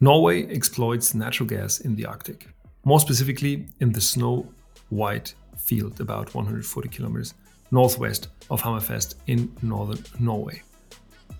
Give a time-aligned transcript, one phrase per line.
[0.00, 2.48] Norway exploits natural gas in the Arctic,
[2.84, 4.46] more specifically in the Snow
[4.90, 7.34] White field, about 140 kilometers
[7.70, 10.62] northwest of Hammerfest in northern Norway.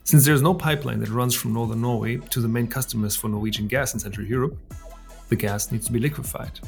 [0.05, 3.29] Since there is no pipeline that runs from northern Norway to the main customers for
[3.29, 4.57] Norwegian gas in Central Europe,
[5.29, 6.61] the gas needs to be liquefied.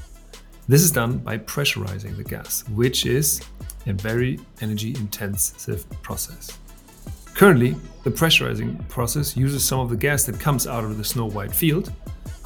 [0.69, 3.41] This is done by pressurizing the gas, which is
[3.87, 6.59] a very energy intensive process.
[7.37, 11.27] Currently, the pressurizing process uses some of the gas that comes out of the Snow
[11.27, 11.93] White field.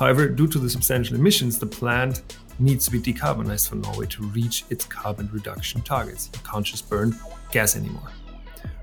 [0.00, 2.22] However, due to the substantial emissions, the plant
[2.58, 6.28] needs to be decarbonized for Norway to reach its carbon reduction targets.
[6.34, 7.16] You can't just burn
[7.52, 8.10] gas anymore.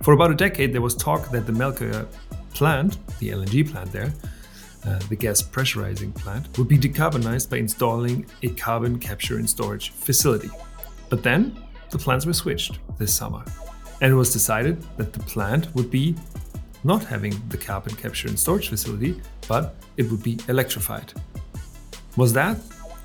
[0.02, 2.08] For about a decade, there was talk that the Melkøya
[2.54, 4.14] plant, the LNG plant there,
[4.86, 9.90] uh, the gas pressurizing plant, would be decarbonized by installing a carbon capture and storage
[9.90, 10.52] facility.
[11.10, 13.44] But then the plans were switched this summer,
[14.02, 16.16] and it was decided that the plant would be
[16.84, 21.12] not having the carbon capture and storage facility, but it would be electrified.
[22.16, 22.58] Was that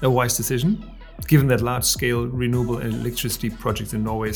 [0.02, 0.90] a wise decision?
[1.28, 4.32] Given that large scale renewable electricity projects in Norway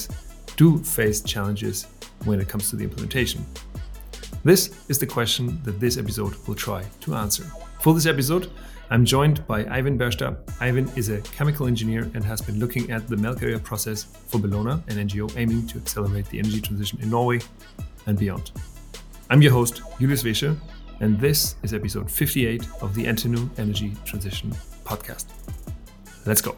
[0.57, 1.87] do face challenges
[2.25, 3.45] when it comes to the implementation.
[4.45, 7.45] This is the question that this episode will try to answer.
[7.81, 8.51] For this episode,
[8.89, 10.37] I'm joined by Eivind Berstad.
[10.61, 14.75] Ivan is a chemical engineer and has been looking at the Melkøya process for Bellona,
[14.89, 17.41] an NGO aiming to accelerate the energy transition in Norway
[18.07, 18.53] and beyond.
[19.29, 20.57] I'm your host, Julius Wesche,
[21.01, 25.27] and this is episode 58 of the NTNU Energy Transition Podcast.
[26.25, 26.55] Let's go.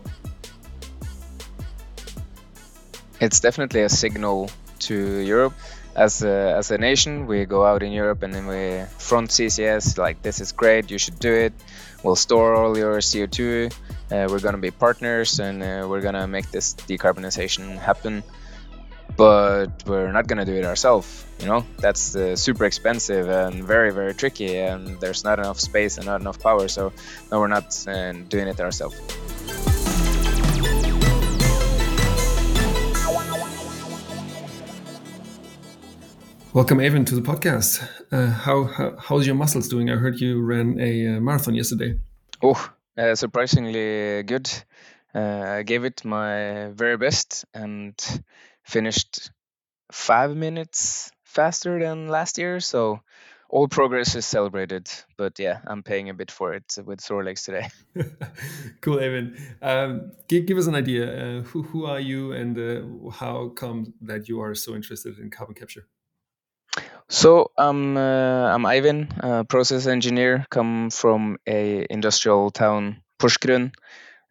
[3.20, 5.54] It's definitely a signal to Europe
[5.98, 9.98] as a, as a nation, we go out in Europe and then we front CCS
[9.98, 11.52] like this is great, you should do it.
[12.04, 13.72] We'll store all your CO2.
[14.10, 18.22] Uh, we're gonna be partners and uh, we're gonna make this decarbonization happen.
[19.16, 21.26] But we're not gonna do it ourselves.
[21.40, 25.96] You know, that's uh, super expensive and very very tricky, and there's not enough space
[25.96, 26.68] and not enough power.
[26.68, 26.92] So
[27.32, 28.96] no, we're not uh, doing it ourselves.
[36.58, 37.88] Welcome, Eivind, to the podcast.
[38.10, 39.90] Uh, how, how, how's your muscles doing?
[39.90, 42.00] I heard you ran a uh, marathon yesterday.
[42.42, 42.58] Oh,
[42.96, 44.50] uh, surprisingly good.
[45.14, 47.94] Uh, I gave it my very best and
[48.64, 49.30] finished
[49.92, 52.58] five minutes faster than last year.
[52.58, 53.02] So
[53.48, 54.90] all progress is celebrated.
[55.16, 57.68] But yeah, I'm paying a bit for it with sore legs today.
[58.80, 59.40] cool, Eivind.
[59.62, 61.04] Um, give, give, us an idea.
[61.04, 65.30] Uh, who, who are you and uh, how come that you are so interested in
[65.30, 65.86] carbon capture?
[67.10, 73.72] So I'm uh, I'm Eivind, a process engineer, come from a industrial town, Porsgrunn.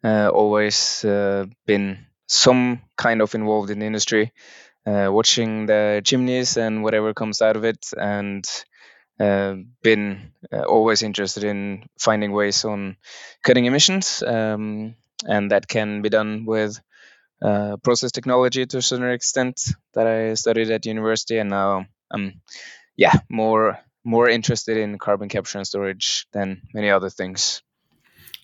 [0.04, 4.32] Uh, always uh, been some kind of involved in the industry,
[4.86, 8.44] uh, watching the chimneys and whatever comes out of it, and
[9.20, 10.32] uh, been
[10.68, 12.96] always interested in finding ways on
[13.42, 14.94] cutting emissions, um,
[15.26, 16.80] and that can be done with
[17.82, 19.60] process technology to a certain extent
[19.94, 22.40] that I studied at university, and now I'm
[22.96, 27.62] yeah more more interested in carbon capture and storage than many other things.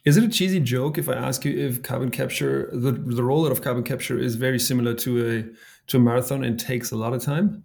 [0.04, 3.50] Is it a cheesy joke if I ask you if carbon capture, the, the rollout
[3.50, 5.44] of carbon capture is very similar to a
[5.86, 7.64] to a marathon and takes a lot of time?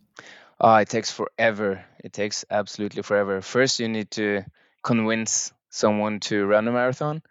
[0.61, 1.83] Uh, it takes forever.
[2.03, 3.41] It takes absolutely forever.
[3.41, 4.43] First, you need to
[4.83, 7.21] convince someone to run a marathon.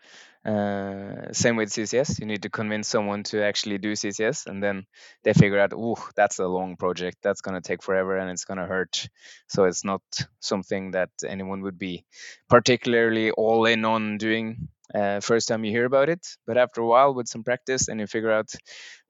[0.48, 2.18] Uh, same with CCS.
[2.20, 4.86] You need to convince someone to actually do CCS, and then
[5.22, 7.18] they figure out, oh, that's a long project.
[7.22, 9.08] That's going to take forever, and it's going to hurt.
[9.48, 10.02] So it's not
[10.40, 12.04] something that anyone would be
[12.48, 16.26] particularly all in on doing uh, first time you hear about it.
[16.46, 18.50] But after a while, with some practice, and you figure out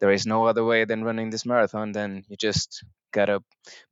[0.01, 2.83] there is no other way than running this marathon, then you just
[3.13, 3.45] gotta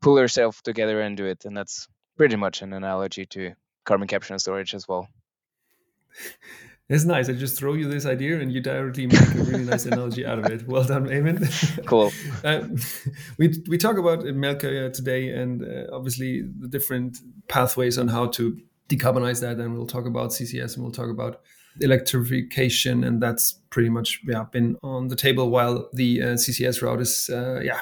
[0.02, 1.44] pull yourself together and do it.
[1.44, 1.86] And that's
[2.16, 5.06] pretty much an analogy to carbon capture and storage as well.
[6.88, 7.28] It's nice.
[7.28, 10.38] I just throw you this idea and you directly make a really nice analogy out
[10.38, 10.68] of it.
[10.68, 11.84] Well done, Eivind.
[11.86, 12.12] Cool.
[12.44, 12.62] uh,
[13.38, 18.56] we, we talk about Melkøya today and uh, obviously the different pathways on how to
[18.88, 19.58] decarbonize that.
[19.58, 21.40] And we'll talk about CCS and we'll talk about
[21.80, 23.02] electrification.
[23.02, 27.28] And that's pretty much yeah, been on the table while the uh, CCS route is,
[27.30, 27.80] uh, yeah,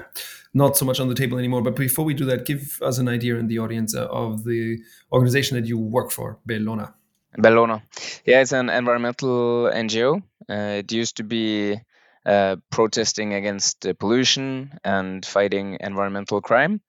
[0.54, 1.60] not so much on the table anymore.
[1.60, 4.78] But before we do that, give us an idea in the audience uh, of the
[5.12, 6.94] organization that you work for, Bellona.
[7.38, 7.82] Bellona.
[8.24, 10.22] Yeah, it's an environmental NGO.
[10.48, 11.80] Uh, it used to be
[12.26, 16.80] uh, protesting against pollution and fighting environmental crime,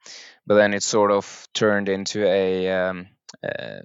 [0.47, 3.07] but then it sort of turned into a um,
[3.43, 3.81] uh,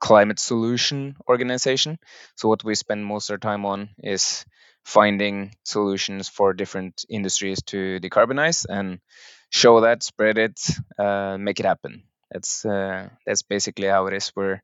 [0.00, 1.98] climate solution organization.
[2.36, 4.44] So what we spend most of our time on is
[4.84, 9.00] finding solutions for different industries to decarbonize and
[9.50, 10.60] show that, spread it,
[10.98, 12.04] uh, make it happen.
[12.30, 14.32] That's uh, that's basically how it is.
[14.34, 14.60] We're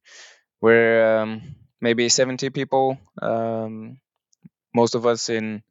[0.63, 3.99] we're um, maybe 70 people, um,
[4.75, 5.63] most of us in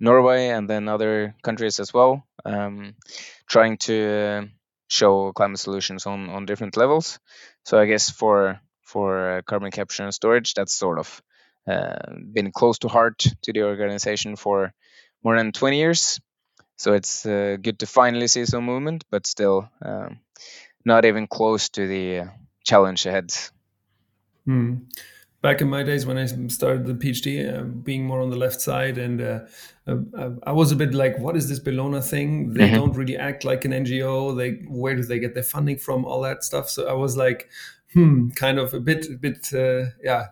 [0.00, 2.94] Norway and then other countries as well, um,
[3.48, 4.48] trying to
[4.88, 7.18] show climate solutions on on different levels.
[7.64, 11.22] So I guess for for uh, carbon capture and storage, that's sort of
[11.66, 11.98] uh,
[12.32, 14.72] been close to heart to the organization for
[15.22, 16.20] more than 20 years.
[16.76, 20.20] So it's uh, good to finally see some movement, but still um,
[20.84, 22.26] not even close to the uh,
[22.64, 23.32] challenge ahead.
[24.48, 24.80] Mm
[25.40, 28.60] back in my days when I started the PhD, uh, being more on the left
[28.60, 29.40] side, and uh,
[29.86, 32.52] uh, I was a bit like, "What is this Bellona thing?
[32.54, 32.74] They mm-hmm.
[32.74, 34.36] don't really act like an NGO.
[34.36, 36.04] They where do they get their funding from?
[36.04, 37.48] All that stuff." So I was like,
[37.92, 40.28] "Hmm," kind of a bit, a bit, uh, yeah,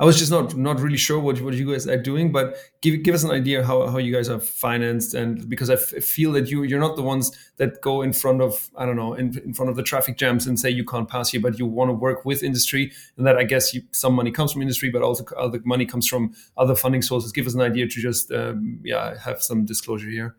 [0.00, 3.02] I was just not not really sure what what you guys are doing, but give
[3.02, 6.48] give us an idea how, how you guys are financed, and because I feel that
[6.48, 9.52] you you're not the ones that go in front of I don't know in, in
[9.54, 11.94] front of the traffic jams and say you can't pass here, but you want to
[11.94, 15.24] work with industry, and that I guess you, some money comes from industry, but also
[15.36, 17.30] other money comes from other funding sources.
[17.30, 20.36] Give us an idea to just um, yeah have some disclosure here.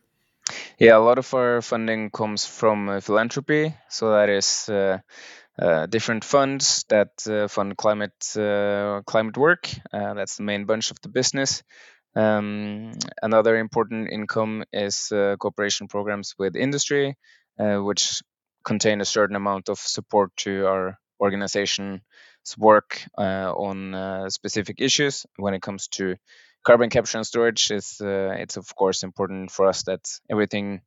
[0.78, 4.68] Yeah, a lot of our funding comes from uh, philanthropy, so that is.
[4.68, 4.98] Uh,
[5.60, 9.70] uh, different funds that uh, fund climate uh, climate work.
[9.92, 11.62] Uh, that's the main bunch of the business.
[12.16, 17.16] Um, another important income is uh, cooperation programs with industry,
[17.58, 18.22] which
[18.64, 22.02] contain a certain amount of support to our organization's
[22.58, 25.26] work on specific issues.
[25.38, 26.16] When it comes to
[26.64, 30.82] carbon capture and storage, it's it's of course important for us that everything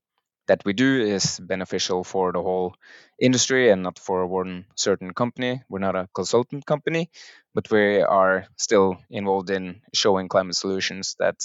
[0.46, 2.74] that we do is beneficial for the whole
[3.20, 5.62] industry and not for one certain company.
[5.68, 7.10] We're not a consultant company,
[7.54, 11.36] but we are still involved in showing climate solutions that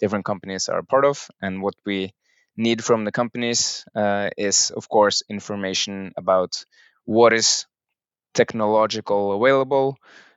[0.00, 1.28] different companies are part of.
[1.42, 2.12] And what we
[2.56, 6.64] need from the companies uh, is, of course, information about
[7.04, 7.66] what is
[8.34, 9.96] technological available,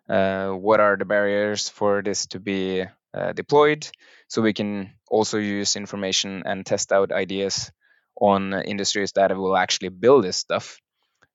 [0.10, 3.88] uh, what are the barriers for this to be uh, deployed,
[4.28, 7.72] so we can also use information and test out ideas
[8.20, 10.80] on industries that will actually build this stuff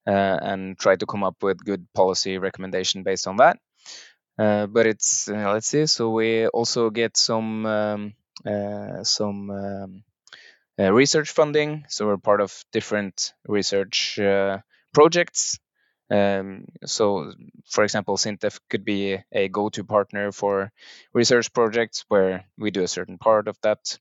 [0.07, 3.59] uh, and try to come up with good policy recommendation based on that.
[4.39, 5.87] Uh, but it's uh, let's see.
[5.87, 8.15] So we also get some um,
[8.45, 10.05] uh, some um,
[10.79, 11.85] uh, research funding.
[11.89, 14.59] So we're part of different research uh,
[14.93, 15.59] projects.
[16.11, 17.33] Um, so,
[17.67, 20.71] for example, Sintef could be a go-to partner for
[21.15, 23.99] research projects where we do a certain part of that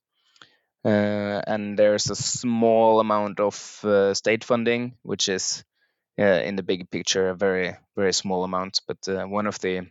[0.90, 5.64] and there's a small amount of uh, state funding, which is
[6.20, 8.82] uh, in the big picture a very very small amount.
[8.88, 9.88] But one of the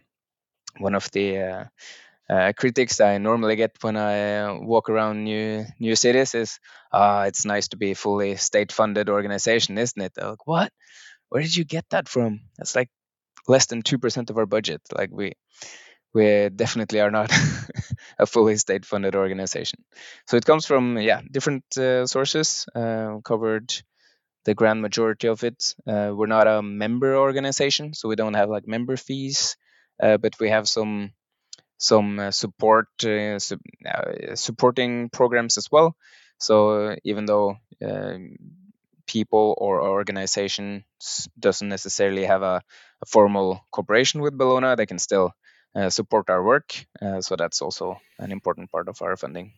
[0.79, 1.69] one of the
[2.31, 6.61] uh, critics I normally get when I uh, walk around new new cities is,
[6.93, 10.73] "Ah, it's nice to be a fully state-funded organization, isn't it?" They're like, "What?
[11.31, 12.91] Where did you get that from?" That's like
[13.49, 14.83] less than two percent of our budget.
[14.97, 15.35] Like we
[16.15, 17.33] we definitely are not
[18.19, 19.85] a fully state funded organization.
[20.27, 22.67] So it comes from yeah different uh, sources.
[22.75, 23.73] Uh, covered
[24.45, 25.75] the grand majority of it.
[25.87, 29.57] Uh, we're not a member organization, so we don't have like member fees,
[30.03, 31.13] uh, but we have some
[31.79, 33.61] some uh, support uh, su-
[34.35, 35.97] supporting programs as well.
[36.39, 37.59] So even though
[39.07, 40.85] people or organization
[41.39, 42.63] doesn't necessarily have a,
[43.03, 45.33] a formal cooperation with Bellona, they can still
[45.89, 46.87] support our work.
[47.01, 49.53] Uh, so that's also an important part of our funding.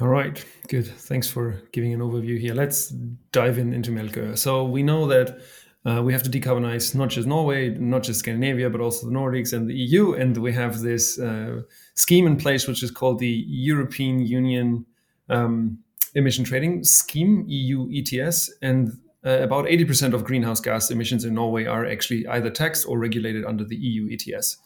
[0.00, 0.86] All right, good.
[0.86, 2.54] Thanks for giving an overview here.
[2.54, 2.88] Let's
[3.32, 4.38] dive in into Melkøya.
[4.38, 5.38] So we know that
[5.84, 9.52] uh, we have to decarbonize not just Norway, not just Scandinavia, but also the Nordics
[9.52, 10.14] and the EU.
[10.14, 11.62] And we have this uh,
[11.94, 14.86] scheme in place, which is called the European Union
[15.28, 15.78] um,
[16.14, 18.50] Emission Trading Scheme, EU ETS.
[18.62, 18.92] And
[19.26, 23.44] uh, about 80% of greenhouse gas emissions in Norway are actually either taxed or regulated
[23.44, 24.56] under the EU ETS.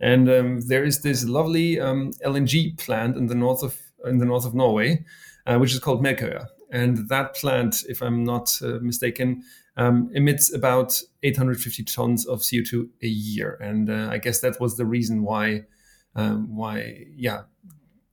[0.00, 4.24] And um, there is this lovely um, LNG plant in the north of in the
[4.24, 5.04] north of Norway,
[5.46, 6.46] uh, which is called Melkøya.
[6.70, 9.42] And that plant, if I'm not uh, mistaken,
[9.76, 13.58] um, emits about 850 tons of CO2 a year.
[13.60, 15.64] And uh, I guess that was the reason why,
[16.14, 17.42] um, why, yeah,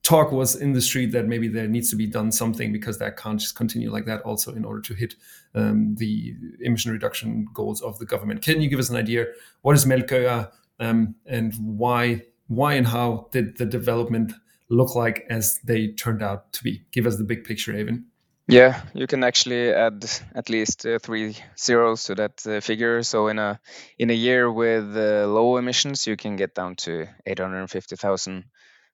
[0.04, 3.18] talk was in the street that maybe there needs to be done something because that
[3.18, 4.22] can't just continue like that.
[4.22, 5.16] Also, in order to hit
[5.54, 8.42] um, the emission reduction goals of the government.
[8.42, 9.26] Can you give us an idea?
[9.62, 10.52] What is Melkøya?
[10.80, 14.34] Um, and why why and how did the development
[14.70, 16.84] look like as they turned out to be?
[16.92, 18.04] Give us the big picture, Eivind.
[18.50, 23.04] Yeah, you can actually add at least uh, three zeros to that uh, figure.
[23.04, 23.60] So in a
[24.00, 28.46] in a year with uh, low emissions, you can get down to 850,000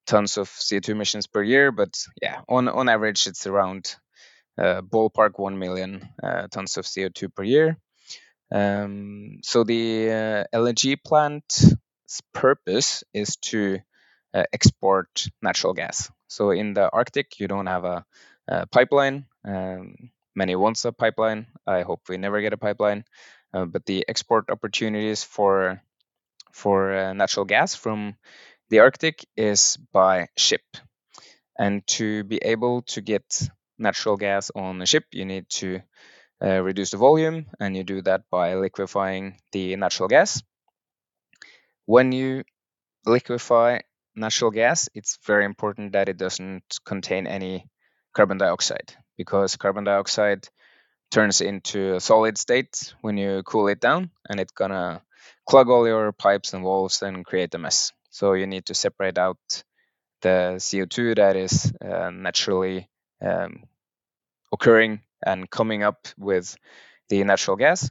[0.08, 1.72] tons of CO2 emissions per year.
[1.72, 3.96] But yeah, on on average, it's around
[4.58, 7.78] uh, ballpark 1 million uh, tons of CO2 per year.
[8.54, 11.46] Um, so the uh, LNG plant
[12.06, 13.80] its purpose is to
[14.34, 16.12] uh, export natural gas.
[16.28, 18.06] So in the Arctic, you don't have a,
[18.48, 19.26] a pipeline.
[19.46, 21.48] Um, many wants a pipeline.
[21.66, 23.06] I hope we never get a pipeline.
[23.54, 25.82] Uh, but the export opportunities for
[26.54, 28.16] for uh, natural gas from
[28.70, 30.62] the Arctic is by ship.
[31.58, 35.82] And to be able to get natural gas on a ship, you need to
[36.44, 40.44] uh, reduce the volume, and you do that by liquefying the natural gas.
[41.86, 42.44] When you
[43.06, 43.80] liquefy
[44.16, 47.70] natural gas, it's very important that it doesn't contain any
[48.14, 50.48] carbon dioxide because carbon dioxide
[51.12, 55.02] turns into a solid state when you cool it down and it's gonna
[55.46, 57.92] clog all your pipes and valves and create a mess.
[58.10, 59.64] So you need to separate out
[60.22, 62.90] the CO2 that is uh, naturally
[63.22, 63.64] um,
[64.52, 66.56] occurring and coming up with
[67.10, 67.90] the natural gas.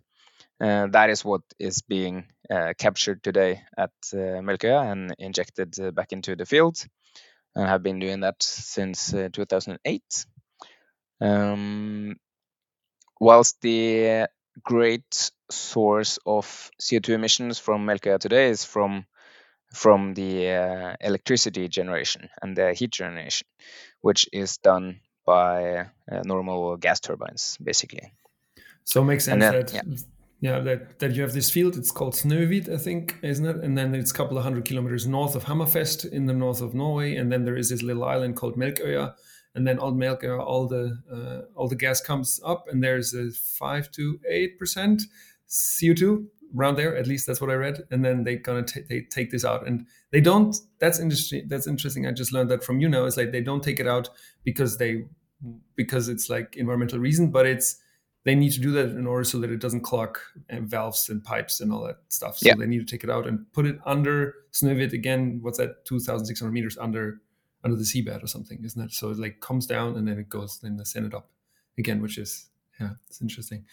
[0.60, 5.90] Uh, that is what is being uh, captured today at uh, Melkøya and injected uh,
[5.90, 6.76] back into the field.
[7.54, 10.26] And have been doing that since uh, 2008.
[11.20, 12.16] Um,
[13.20, 14.28] whilst the
[14.62, 19.06] great source of CO2 emissions from Melkøya today is from
[19.74, 23.46] from the uh, electricity generation and the heat generation,
[24.02, 28.12] which is done by uh, normal gas turbines, basically.
[28.84, 29.82] So it makes sense then, that yeah.
[30.40, 30.60] yeah.
[30.60, 31.76] that that you have this field.
[31.76, 33.56] It's called Snøhvit, I think, isn't it?
[33.56, 36.74] And then it's a couple of hundred kilometers north of Hammerfest in the north of
[36.74, 39.14] Norway, and then there is this little island called Melkøya,
[39.54, 43.30] and then on Melkøya, all the uh, all the gas comes up, and there's a
[43.30, 45.02] five to eight percent
[45.48, 46.96] CO2 around there.
[46.96, 47.82] At least that's what I read.
[47.90, 50.56] And then they're gonna t- they take this out, and they don't.
[50.78, 51.48] That's interesting.
[51.48, 52.06] That's interesting.
[52.06, 53.04] I just learned that from you now.
[53.04, 54.10] It's like they don't take it out
[54.44, 55.04] because they
[55.74, 57.76] because it's like environmental reason, but it's
[58.24, 60.16] they need to do that in order so that it doesn't clog
[60.48, 62.38] and valves and pipes and all that stuff.
[62.38, 62.54] So yeah.
[62.54, 65.40] they need to take it out and put it under Snøhvit again.
[65.42, 65.84] What's that?
[65.84, 67.20] Two thousand six hundred meters under
[67.64, 68.92] under the seabed or something, isn't it?
[68.92, 71.30] So it like comes down and then it goes, then they send it up
[71.78, 72.48] again, which is
[72.80, 73.64] yeah, it's interesting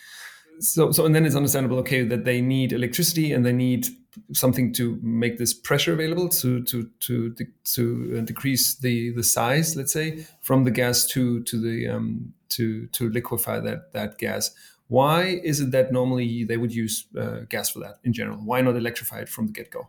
[0.59, 3.87] so so and then it's understandable okay that they need electricity and they need
[4.33, 9.75] something to make this pressure available to to to to uh, decrease the the size
[9.75, 14.51] let's say from the gas to to the um to to liquefy that that gas.
[14.87, 18.37] Why is it that normally they would use uh, gas for that in general?
[18.37, 19.87] Why not electrify it from the get-go?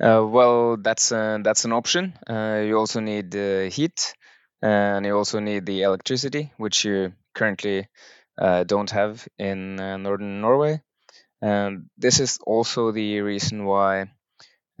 [0.00, 2.14] Uh, well that's uh, that's an option.
[2.28, 4.14] Uh, you also need heat
[4.62, 7.88] and you also need the electricity which you currently
[8.38, 10.82] don't have in uh, northern Norway.
[11.42, 14.10] And this is also the reason why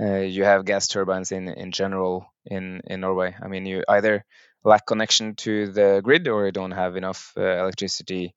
[0.00, 3.36] uh, you have gas turbines in in general in in Norway.
[3.40, 4.24] I mean, you either
[4.64, 8.34] lack connection to the grid or you don't have enough uh, electricity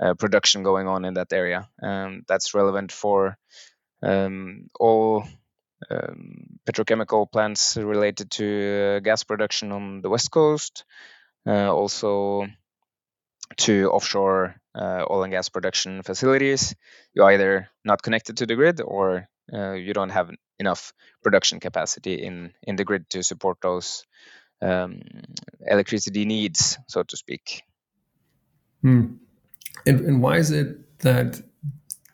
[0.00, 1.68] uh, production going on in that area.
[1.82, 3.36] Um, that's relevant for
[4.02, 5.24] um, all
[5.90, 10.84] um, petrochemical plants related to uh, gas production on the west coast.
[11.46, 12.46] also
[13.56, 16.74] to offshore uh, oil and gas production facilities,
[17.14, 22.14] you're either not connected to the grid or uh, you don't have enough production capacity
[22.14, 24.04] in, in the grid to support those
[24.60, 25.00] um,
[25.66, 27.62] electricity needs, so to speak.
[28.82, 29.14] Hmm.
[29.86, 31.40] And, and why is it that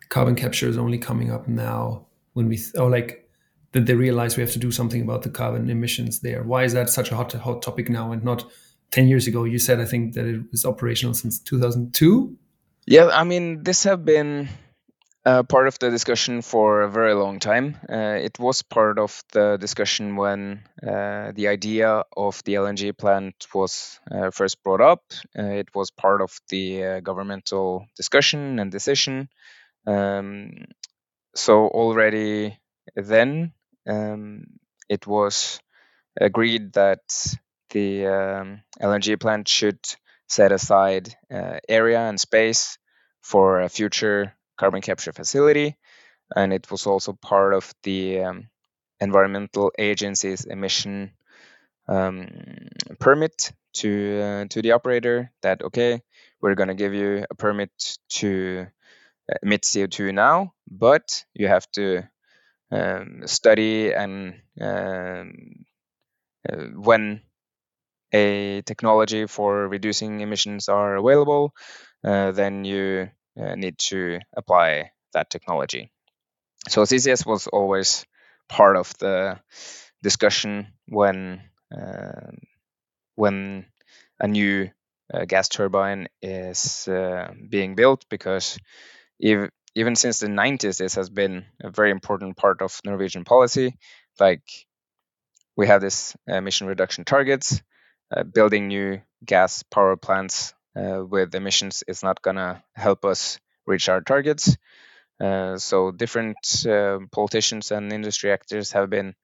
[0.09, 3.29] carbon capture is only coming up now when we, or like
[3.73, 6.43] that they realize we have to do something about the carbon emissions there?
[6.43, 8.45] Why is that such a hot, hot topic now and not
[8.95, 12.37] 10 years ago you said i think that it was operational since 2002
[12.87, 14.47] yeah i mean this have been
[15.25, 17.75] uh, part of the discussion for a very long time.
[17.89, 23.33] Uh, it was part of the discussion when uh, the idea of the LNG plant
[23.53, 25.01] was uh, first brought up.
[25.37, 29.27] Uh, it was part of the uh, governmental discussion and decision.
[29.87, 30.65] Um,
[31.33, 32.59] so already
[32.95, 33.53] then,
[33.87, 34.45] um,
[34.89, 35.59] it was
[36.21, 37.01] agreed that
[37.75, 39.79] the um, LNG plant should
[40.27, 42.77] set aside uh, area and space
[43.21, 45.75] for a future carbon capture facility.
[46.33, 48.47] And it was also part of the um,
[49.01, 51.11] environmental agency's emission
[51.89, 52.29] um,
[52.97, 56.01] permit to uh, to the operator that okay,
[56.41, 57.71] we're going to give you a permit
[58.21, 58.67] to
[59.43, 62.03] emit CO2 now, but you have to
[62.71, 65.65] um, study and um,
[66.49, 67.21] uh, when
[68.15, 71.53] a technology for reducing emissions are available,
[72.03, 75.91] uh, then you uh, need to apply that technology.
[76.69, 78.05] So CCS was always
[78.49, 79.39] part of the
[80.03, 81.41] discussion when
[81.75, 82.31] uh,
[83.15, 83.65] when
[84.19, 84.69] a new
[85.13, 88.57] uh, gas turbine is uh, being built because
[89.19, 93.77] if even since the 90s, this has been a very important part of Norwegian policy.
[94.19, 94.43] Like
[95.55, 97.61] we have this emission reduction targets.
[98.11, 103.39] Uh, building new gas power plants uh, with emissions is not going to help us
[103.65, 104.57] reach our targets.
[105.19, 109.15] Uh, so different uh, politicians and industry actors have been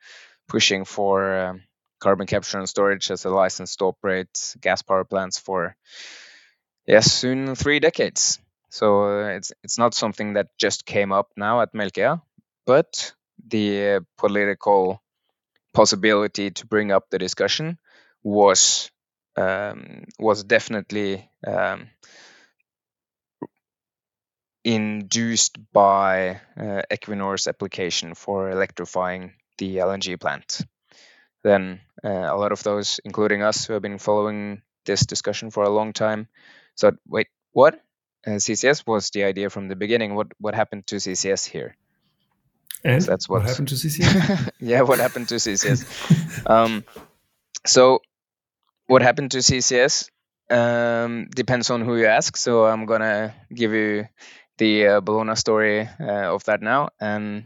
[0.48, 1.64] pushing for um,
[2.00, 5.76] carbon capture and storage as a license to operate gas power plants for
[6.86, 8.40] yes soon three decades.
[8.70, 12.22] So uh, it's it's not something that just came up now at Melkøya,
[12.66, 13.14] but
[13.48, 15.02] the political
[15.74, 17.80] possibility to bring up the discussion
[18.24, 18.92] was
[19.36, 21.90] um, was definitely um,
[24.64, 30.62] induced by uh, Equinor's application for electrifying the LNG plant.
[31.44, 35.64] Then uh, a lot of those, including us, who have been following this discussion for
[35.64, 36.28] a long time,
[36.76, 37.76] said, "Wait, what?
[38.26, 40.14] Uh, CCS was the idea from the beginning.
[40.16, 41.76] What what happened to CCS here?"
[42.84, 44.50] And so that's what, what, happened to CCS.
[44.60, 46.50] yeah, what happened to CCS?
[46.50, 46.84] um,
[47.66, 48.02] so,
[48.92, 50.10] what happened to CCS
[50.50, 52.36] um, depends on who you ask.
[52.36, 54.06] So I'm gonna give you
[54.58, 57.46] the uh, Bellona story uh, of that now, and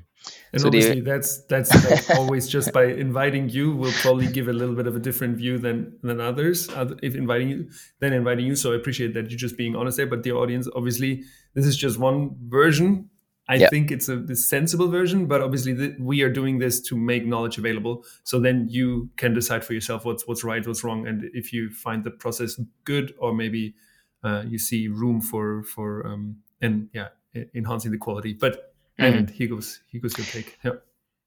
[0.52, 4.48] and so obviously, the, that's that's like always just by inviting you, we'll probably give
[4.48, 6.68] a little bit of a different view than than others.
[7.04, 8.56] If inviting you, then inviting you.
[8.56, 10.08] So I appreciate that you just being honest there.
[10.08, 11.24] But the audience, obviously,
[11.54, 13.10] this is just one version.
[13.48, 13.70] I yeah.
[13.70, 17.58] think it's a the sensible version, but obviously we are doing this to make knowledge
[17.58, 18.04] available.
[18.24, 21.70] So then you can decide for yourself what's what's right, what's wrong, and if you
[21.70, 23.76] find the process good, or maybe
[24.24, 27.10] uh, you see room for for um, and yeah,
[27.54, 28.34] enhancing the quality.
[28.34, 29.18] But mm-hmm.
[29.18, 30.58] and he goes he goes your take.
[30.64, 30.72] Yeah.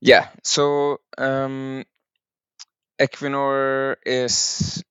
[0.00, 0.28] Yeah.
[0.42, 1.84] So um,
[2.98, 4.82] Equinor is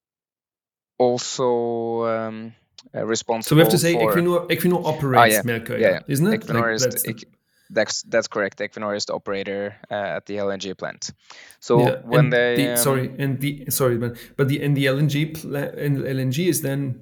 [0.97, 2.53] also um,
[2.95, 3.49] uh, responsible.
[3.49, 4.13] So we have to say for...
[4.13, 5.59] Equinor Equinor operates ah, yeah.
[5.69, 5.99] yeah, yeah.
[6.07, 6.41] isn't it?
[6.41, 7.25] Equinor like, is that's, the...
[7.69, 8.59] that's, that's correct.
[8.59, 11.11] Equinor is the operator uh, at the LNG plant.
[11.59, 12.77] So yeah, when they the, um...
[12.77, 17.01] sorry and the sorry but but the and the LNG pla- and LNG is then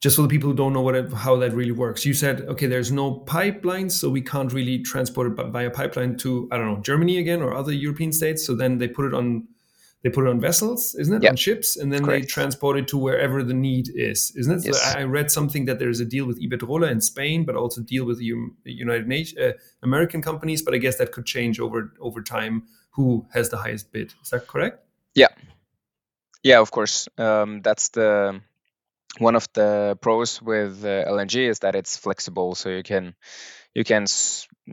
[0.00, 2.40] just for the people who don't know what it, how that really works you said
[2.42, 6.66] okay there's no pipelines so we can't really transport it via pipeline to i don't
[6.66, 9.46] know germany again or other european states so then they put it on
[10.02, 11.22] they put it on vessels isn't it?
[11.22, 11.30] Yep.
[11.30, 14.66] on ships and then they transport it to wherever the need is isn't it?
[14.66, 14.92] Yes.
[14.92, 18.04] so i read something that there's a deal with iberdrola in spain but also deal
[18.04, 18.32] with the
[18.64, 23.26] united nations uh, american companies but i guess that could change over over time who
[23.32, 24.12] has the highest bid.
[24.22, 24.84] Is that correct?
[25.14, 25.28] Yeah.
[26.42, 27.08] Yeah of course.
[27.18, 28.40] Um, that's the
[29.18, 33.14] one of the pros with uh, LNG is that it's flexible, so you can
[33.74, 34.06] you can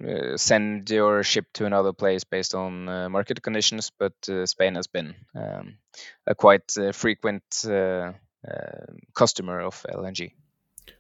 [0.06, 3.92] uh, send your ship to another place based on uh, market conditions.
[3.98, 5.78] But uh, Spain has been um,
[6.26, 8.12] a quite uh, frequent uh,
[9.14, 10.32] customer of LNG.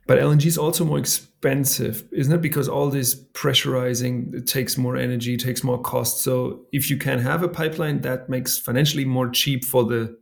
[0.05, 2.41] But LNG is also more expensive, isn't it?
[2.41, 6.21] Because all this pressurizing it takes more energy, takes more cost.
[6.21, 10.17] So if you can have a pipeline, that makes financially more cheap for the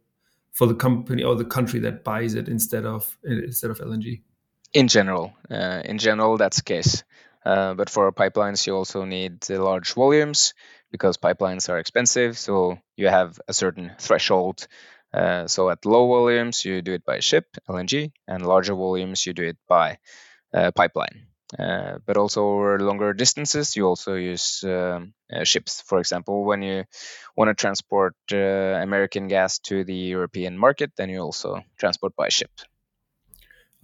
[0.53, 4.21] for the company or the country that buys it instead of instead of LNG?
[4.73, 7.03] In general, uh, in general, that's the case.
[7.45, 10.53] Uh, but for pipelines, you also need large volumes
[10.91, 12.37] because pipelines are expensive.
[12.37, 14.67] So you have a certain threshold.
[15.13, 19.33] Uh, so at low volumes, you do it by ship, LNG, and larger volumes, you
[19.33, 19.97] do it by
[20.53, 21.27] uh, pipeline.
[21.57, 25.81] Uh, but also over longer distances, you also use um, uh, ships.
[25.81, 26.85] For example, when you
[27.37, 32.51] want to transport American gas to the European market, then you also transport by ship.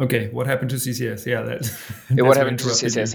[0.02, 1.26] Okay, what happened to CCS?
[1.28, 1.72] Yeah, that.
[2.10, 3.14] yeah, what happened to CCS?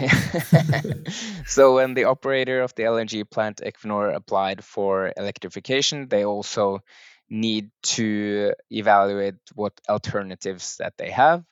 [1.47, 6.81] so when the operator of the LNG plant Equinor applied for electrification, they also
[7.29, 11.43] need to evaluate what alternatives that they have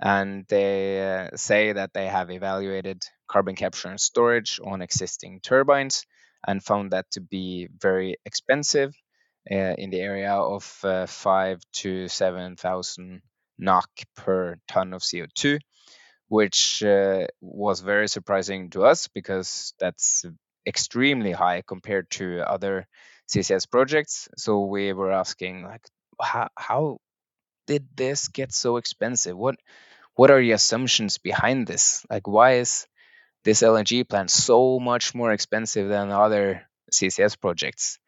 [0.00, 6.06] and they uh, say that they have evaluated carbon capture and storage on existing turbines
[6.46, 8.94] and found that to be very expensive
[9.50, 13.20] uh, in the area of uh, five to seven thousand
[13.60, 15.60] NOK per ton of CO2,
[16.28, 20.24] which uh, was very surprising to us because that's
[20.66, 22.86] extremely high compared to other
[23.28, 24.28] CCS projects.
[24.36, 25.86] So we were asking like,
[26.20, 26.98] how, how
[27.66, 29.36] did this get so expensive?
[29.36, 29.56] What
[30.16, 32.04] what are the assumptions behind this?
[32.10, 32.86] Like, why is
[33.44, 37.98] this LNG plant so much more expensive than other CCS projects?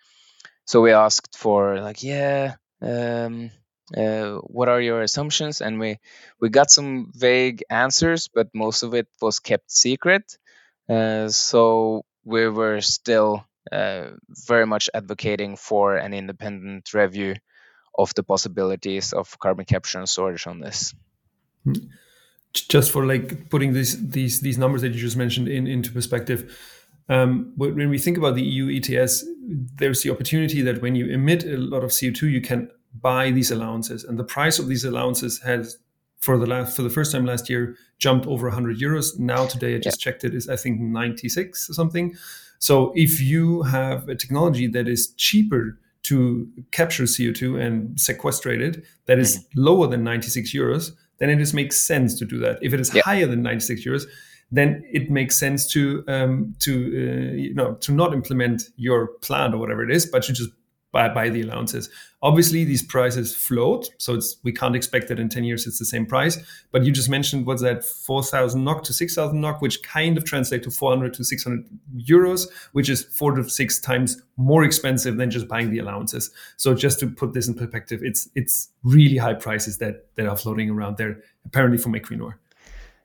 [0.66, 3.50] So we asked for like, yeah, um,
[3.96, 5.60] uh, what are your assumptions?
[5.60, 5.98] And we
[6.40, 10.38] we got some vague answers, but most of it was kept secret.
[10.88, 14.10] Uh, so we were still uh,
[14.46, 17.34] very much advocating for an independent review
[17.96, 20.94] of the possibilities of carbon capture and storage on this.
[21.64, 21.74] Hmm.
[22.52, 26.58] just for like putting these these these numbers that you just mentioned in into perspective.
[27.08, 29.24] Um, when we think about the EU ETS,
[29.76, 33.50] there's the opportunity that when you emit a lot of CO2, you can buy these
[33.50, 35.78] allowances, and the price of these allowances has
[36.22, 39.18] for the last for the first time last year jumped over 100 euros.
[39.18, 40.10] Now today I just yeah.
[40.10, 42.14] checked it is I think 96 or something.
[42.58, 48.84] So if you have a technology that is cheaper to capture CO2 and sequestrate it,
[49.06, 49.62] that is mm-hmm.
[49.62, 52.58] lower than 96 euros, then it just makes sense to do that.
[52.62, 53.02] If it is yeah.
[53.04, 54.06] higher than 96 euros,
[54.52, 59.54] then it makes sense to um, to uh, you know to not implement your plant
[59.54, 60.50] or whatever it is, but to just
[60.92, 61.90] buy, buy the allowances.
[62.22, 65.84] Obviously, these prices float, so it's we can't expect that in 10 years it's the
[65.84, 66.38] same price.
[66.70, 70.62] But you just mentioned what's that 4,000 NOK to 6,000 NOK, which kind of translate
[70.62, 75.48] to 400 to 600 euros, which is four to six times more expensive than just
[75.48, 76.30] buying the allowances.
[76.56, 80.36] So just to put this in perspective, it's it's really high prices that that are
[80.36, 82.34] floating around there, apparently from Equinor.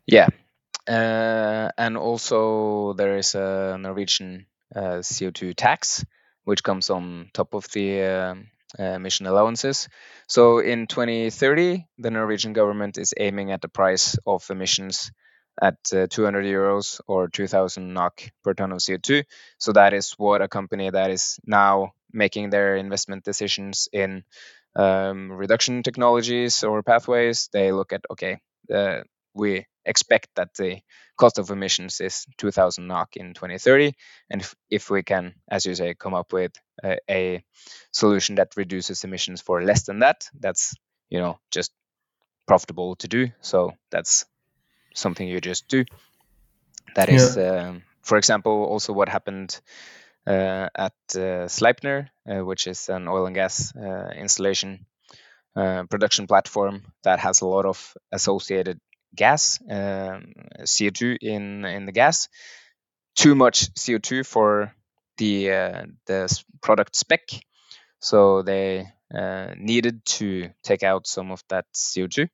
[0.06, 0.28] Yeah,
[0.88, 4.46] uh, and also there is a Norwegian
[4.76, 6.06] uh, CO2 tax
[6.48, 8.36] which comes on top of the uh,
[8.82, 9.90] emission allowances.
[10.28, 15.12] So in 2030, the Norwegian government is aiming at the price of emissions
[15.62, 19.26] at uh, 200 euros or 2000 NOK per ton of CO2.
[19.58, 24.24] So that is what a company that is now making their investment decisions in
[24.74, 28.40] um, reduction technologies or pathways, they look at okay,
[28.74, 29.02] uh,
[29.34, 30.80] we expect that the
[31.18, 33.94] cost of emissions is 2000 NOK in 2030.
[34.30, 36.52] And if, if we can, as you say, come up with
[36.84, 37.44] a, a,
[37.92, 40.76] solution that reduces emissions for less than that, that's,
[41.10, 41.72] you know, just
[42.46, 43.30] profitable to do.
[43.42, 44.26] So that's
[44.94, 45.86] something you just do.
[46.96, 47.70] That is, yeah.
[47.70, 49.60] um, for example, also what happened
[50.28, 54.86] uh, at uh, Sleipner, uh, which is an oil and gas uh, installation
[55.56, 58.80] uh, production platform that has a lot of associated
[59.16, 62.30] gas, um, CO2 in in the gas,
[63.16, 64.74] too much CO2 for
[65.18, 67.22] the uh, the product spec,
[68.00, 72.30] so they uh, needed to take out some of that CO2.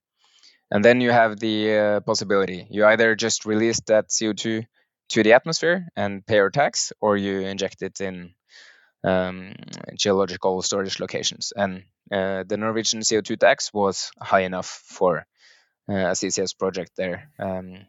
[0.71, 4.65] And then you have the uh, possibility you either just release that CO2
[5.09, 8.33] to the atmosphere and pay your tax, or you inject it in
[9.03, 9.53] um,
[9.95, 11.53] geological storage locations.
[11.55, 15.25] And uh, the Norwegian CO2 tax was high enough for
[15.87, 17.29] a CCS project there.
[17.39, 17.85] Um,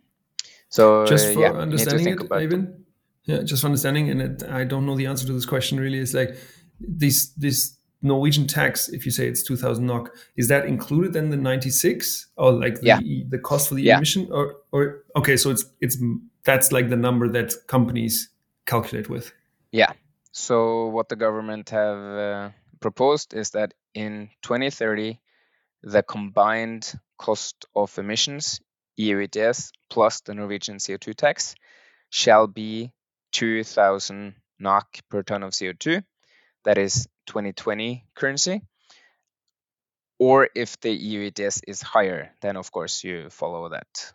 [0.69, 2.69] so just for yeah, understanding it,
[3.27, 5.99] yeah, just for understanding, and it, I don't know the answer to this question really.
[5.99, 6.37] Is like
[6.81, 11.39] this this Norwegian tax, if you say it's 2000 NOK, is that included in the
[11.39, 13.01] 96 or like the, yeah.
[13.31, 13.97] the cost for the yeah.
[13.97, 15.39] emission or, or, okay.
[15.39, 15.97] So it's, it's,
[16.45, 18.29] that's like the number that companies
[18.67, 19.33] calculate with.
[19.73, 19.93] Yeah.
[20.33, 25.19] So what the government have uh, proposed is that in 2030,
[25.85, 28.61] the combined cost of emissions,
[28.97, 31.55] EU ETS, plus the Norwegian CO2 tax
[32.09, 32.91] shall be
[33.33, 36.03] 2,000 NOK per ton of CO2.
[36.65, 38.63] That is 2020 currency.
[40.19, 44.13] Or if the EU is higher, then of course you follow that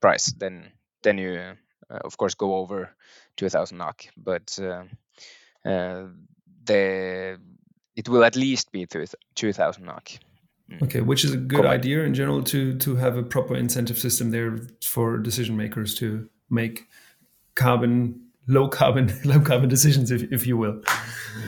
[0.00, 0.32] price.
[0.32, 0.72] Then
[1.02, 1.56] then you
[1.90, 2.94] uh, of course go over
[3.36, 4.06] 2,000 NOK.
[4.16, 4.84] But uh,
[5.68, 6.06] uh,
[6.64, 7.38] the
[7.96, 10.12] it will at least be 2,000 NOK.
[10.70, 10.82] Mm.
[10.82, 14.30] Okay, which is a good idea in general to to have a proper incentive system
[14.30, 16.88] there for decision makers to make
[17.54, 20.80] carbon low carbon low carbon decisions if, if you will.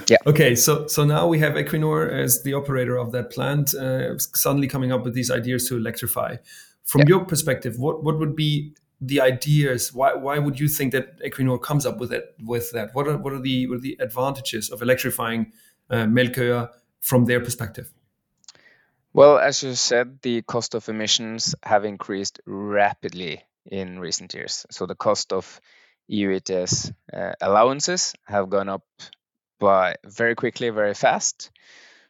[0.09, 0.19] Yeah.
[0.27, 4.67] Okay so so now we have equinor as the operator of that plant uh, suddenly
[4.67, 6.37] coming up with these ideas to electrify.
[6.85, 7.09] From yeah.
[7.09, 9.93] your perspective what what would be the ideas?
[9.93, 12.95] Why why would you think that equinor comes up with it with that?
[12.95, 15.53] What are what are the what are the advantages of electrifying
[15.91, 16.07] uh,
[17.01, 17.93] from their perspective
[19.15, 24.67] well, as you said, the cost of emissions have increased rapidly in recent years.
[24.71, 25.61] So the cost of
[26.09, 28.85] EU ETS uh, allowances have gone up
[29.61, 31.51] by very quickly, very fast.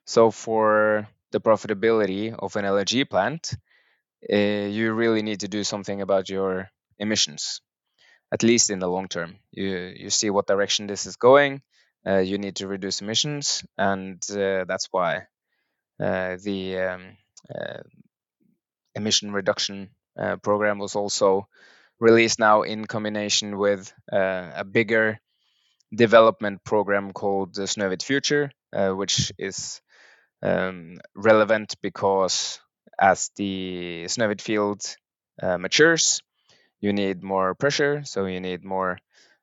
[0.06, 3.54] So for the profitability of an LNG plant,
[4.32, 7.60] uh, you really need to do something about your emissions,
[8.32, 9.36] at least in the long term.
[9.52, 11.62] You you see what direction this is going.
[12.06, 15.26] Uh, you need to reduce emissions, and uh, that's why
[15.98, 17.16] the um,
[17.54, 17.82] uh,
[18.94, 21.48] emission reduction uh, program was also
[22.00, 25.18] released now in combination with a bigger
[25.94, 29.80] development program called the Snøhvit Future, which is
[30.42, 32.60] um, relevant because
[33.00, 34.82] as the Snøhvit field
[35.42, 36.20] uh, matures,
[36.80, 38.98] you need more pressure, so you need more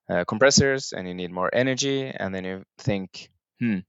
[0.10, 2.06] uh, compressors and you need more energy.
[2.08, 3.80] And then you think, hmm,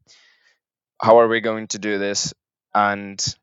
[1.00, 2.32] how are we going to do this
[2.74, 3.36] and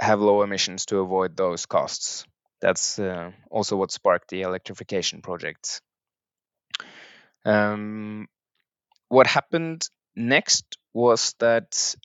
[0.00, 2.24] have low emissions to avoid those costs.
[2.60, 5.80] that's uh, also what sparked the electrification project.
[7.44, 8.28] Um,
[9.08, 11.96] what happened next was that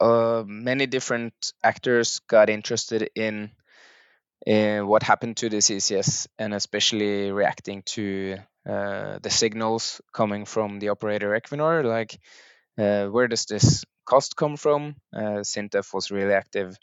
[0.00, 3.50] uh, many different actors got interested in,
[4.46, 10.78] in what happened to the CCS and especially reacting to uh, the signals coming from
[10.78, 12.18] the operator Equinor, like uh,
[12.78, 14.96] where does this cost come from?
[15.14, 16.76] Uh, SINTEF was really active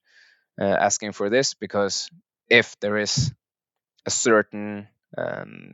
[0.59, 2.09] uh, asking for this because
[2.49, 3.31] if there is
[4.05, 5.73] a certain um,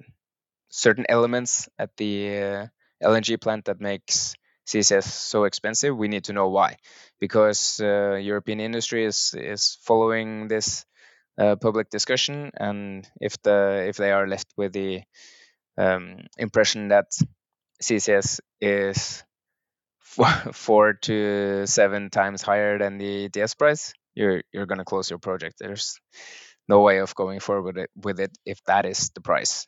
[0.69, 2.67] certain elements at the uh,
[3.03, 4.35] LNG plant that makes
[4.67, 6.77] CCS so expensive, we need to know why,
[7.19, 10.85] because uh, European industry is is following this
[11.37, 15.01] uh, public discussion, and if the if they are left with the
[15.77, 17.07] um, impression that
[17.81, 19.23] CCS is
[20.53, 25.19] four, to seven times higher than the ETS price, you're you're going to close your
[25.19, 25.55] project.
[25.59, 25.99] There's
[26.67, 29.67] no way of going forward with it, with it if that is the price.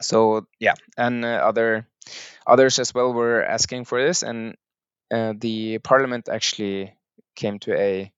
[0.00, 1.86] So yeah, and uh, other
[2.46, 4.56] others as well were asking for this, and
[5.12, 6.94] uh, the parliament actually
[7.34, 8.12] came to a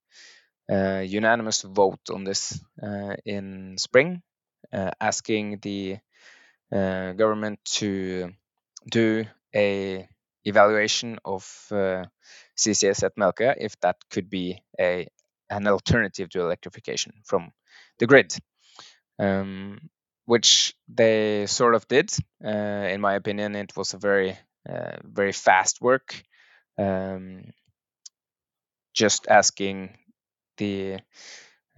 [0.71, 4.23] uh, unanimous vote on this uh, in spring,
[4.73, 5.99] uh, asking the
[6.73, 8.31] uh, government to
[8.91, 10.09] do a
[10.45, 11.45] evaluation of
[12.57, 15.09] CCS at Melkøya if that could be a
[15.51, 17.53] an alternative to electrification from
[17.99, 18.33] the grid,
[19.19, 19.91] um,
[20.27, 22.13] which they sort of did.
[22.45, 26.23] Uh, in my opinion, it was a very, uh, very fast work.
[26.79, 27.53] Um,
[28.95, 29.97] just asking
[30.57, 30.99] the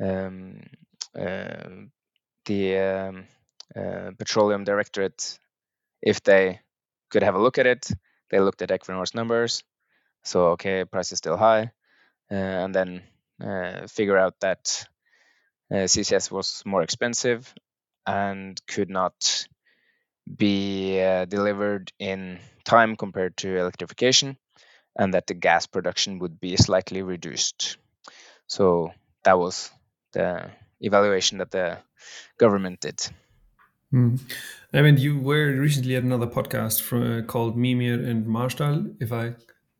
[0.01, 0.63] um,
[1.19, 1.69] uh,
[2.47, 3.25] the um,
[3.77, 5.39] uh, petroleum directorate
[6.03, 6.61] if they
[7.11, 7.89] could have a look at it.
[8.33, 9.65] They looked at Equinor's numbers,
[10.25, 11.73] so okay, price is still high,
[12.31, 13.03] uh, and then
[13.43, 14.87] uh, figure out that
[15.73, 17.53] uh, CCS was more expensive
[18.07, 19.47] and could not
[20.37, 24.37] be uh, delivered in time compared to electrification,
[24.97, 27.79] and that the gas production would be slightly reduced.
[28.49, 28.93] So
[29.25, 29.71] that was
[30.13, 31.79] the evaluation that the
[32.39, 33.01] government did.
[33.93, 34.21] Mm.
[34.73, 39.13] I mean, you were recently at another podcast from, uh, called Mimir and Marsdal, if
[39.13, 39.35] I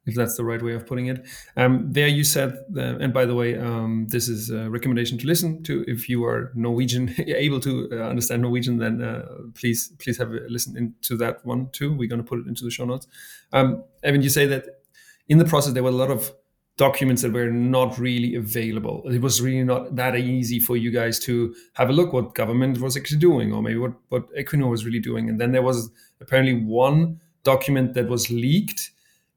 [0.05, 1.25] if that's the right way of putting it.
[1.57, 5.27] Um, there you said, uh, and by the way, um, this is a recommendation to
[5.27, 5.85] listen to.
[5.87, 10.41] If you are Norwegian, able to uh, understand Norwegian, then uh, please please have a
[10.49, 11.93] listen into that one too.
[11.93, 13.07] We're going to put it into the show notes.
[13.53, 14.83] Um, Eivind, you say that
[15.29, 16.33] in the process there were a lot of
[16.77, 19.03] documents that were not really available.
[19.07, 22.81] It was really not that easy for you guys to have a look what government
[22.81, 25.29] was actually doing, or maybe what what Equinor was really doing.
[25.29, 28.93] And then there was apparently one document that was leaked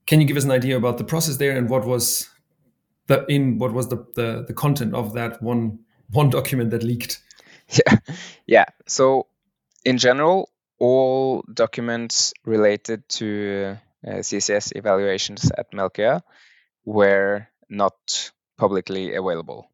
[0.05, 2.29] can you give us an idea about the process there and what was
[3.07, 5.79] the in what was the the, the content of that one
[6.11, 7.21] one document that leaked?
[7.67, 7.97] Yeah,
[8.45, 8.65] yeah.
[8.85, 9.25] So
[9.83, 16.21] in general, all documents related to uh, CCS evaluations at Melkøya
[16.85, 19.69] were not publicly available,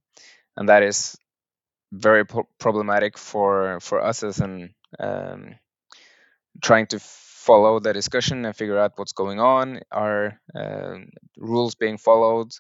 [0.58, 1.18] and that is
[1.92, 5.56] very pro- problematic for for us as an um,
[6.62, 9.80] trying to follow the discussion and figure out what's going on.
[9.92, 10.98] Are uh,
[11.38, 12.52] rules being followed?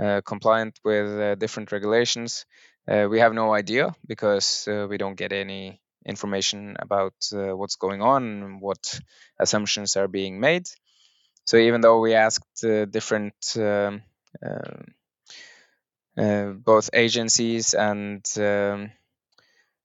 [0.00, 2.46] Uh, compliant with uh, different regulations?
[2.88, 7.76] Uh, we have no idea because uh, we don't get any information about uh, what's
[7.76, 8.98] going on what
[9.38, 10.66] assumptions are being made.
[11.44, 14.02] So even though we asked different um,
[16.64, 18.90] both agencies and um,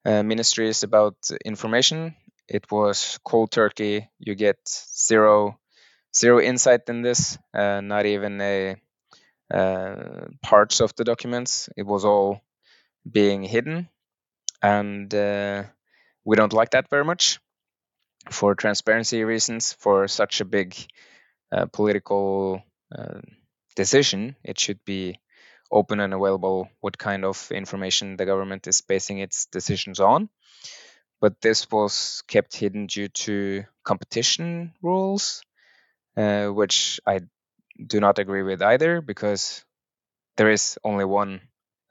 [0.06, 2.16] ministries about information,
[2.48, 4.10] it was cold turkey.
[4.20, 5.60] You get zero
[6.16, 8.78] zero insight in this, uh, not even a
[9.54, 11.70] uh, parts of the documents.
[11.78, 12.42] It was all
[13.10, 13.90] being hidden,
[14.62, 15.64] and uh,
[16.26, 17.40] we don't like that very much
[18.32, 19.74] for transparency reasons.
[19.74, 20.76] For such a big
[21.72, 22.62] political
[22.96, 23.22] uh,
[23.76, 25.20] decision, it should be
[25.72, 30.30] open and available what kind of information the government is basing its decisions on.
[31.22, 35.42] But this was kept hidden due to competition rules,
[36.18, 37.22] uh, which I
[37.86, 39.64] do not agree with either because
[40.38, 41.42] there is only one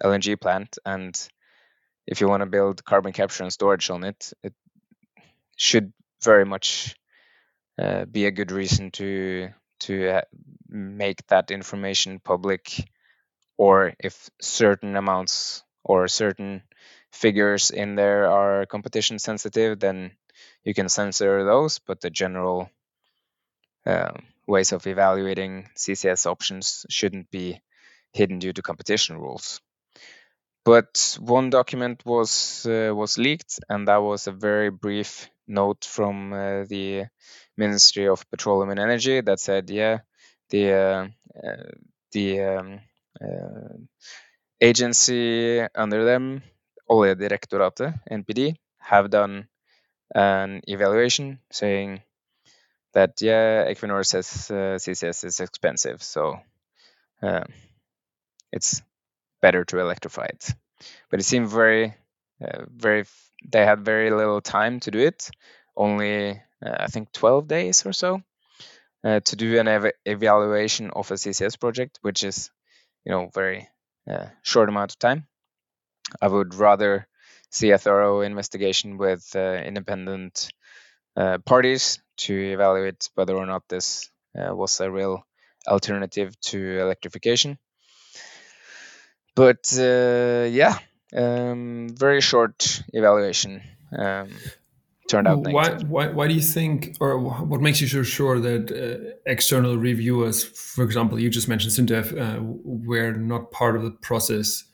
[0.03, 1.15] LNG plant, and
[2.07, 4.55] if you want to build carbon capture and storage on it, it
[5.57, 6.95] should very much
[7.79, 10.23] uh, be a good reason to to uh,
[10.69, 12.89] make that information public,
[13.59, 16.63] or if certain amounts or certain
[17.13, 20.13] figures in there are competition sensitive, then
[20.65, 21.81] you can censor those.
[21.81, 22.71] But the general
[23.87, 24.13] uh,
[24.47, 27.63] ways of evaluating CCS options shouldn't be
[28.13, 29.61] hidden due to competition rules.
[30.65, 36.33] but one document was uh, was leaked, and that was a very brief note from
[36.33, 37.07] uh, the
[37.57, 39.99] Ministry of Petroleum and Energy that said, yeah,
[40.51, 41.09] the uh,
[41.47, 41.71] uh,
[42.13, 42.81] the um,
[43.21, 43.77] uh,
[44.61, 46.43] agency under them,
[46.91, 49.49] Oljedirektoratet, NPD, have done
[50.15, 52.03] an evaluation saying
[52.95, 56.39] that yeah, Equinor says CCS is expensive, so
[58.53, 58.83] it's
[59.43, 60.55] better to electrify it.
[61.11, 61.95] But it seemed very,
[62.43, 63.05] uh, very.
[63.47, 65.31] They had very little time to do it.
[65.77, 66.31] Only
[66.65, 68.23] uh, I think 12 days or so
[69.05, 72.51] uh, to do an ev- evaluation of a CCS project, which is,
[73.05, 73.69] you know, very
[74.11, 75.27] uh, short amount of time.
[76.21, 77.07] I would rather
[77.51, 80.53] see a thorough investigation with uh, independent
[81.17, 85.27] uh, parties to evaluate whether or not this was a real
[85.69, 87.59] alternative to electrification
[89.35, 90.79] but yeah,
[91.13, 93.63] um, very short evaluation
[93.97, 94.31] um,
[95.09, 98.71] turned out why, why, why do you think, or what makes you so sure that
[98.73, 103.91] uh, external reviewers, for example, you just mentioned SINTEF, uh, were not part of the
[103.91, 104.65] process?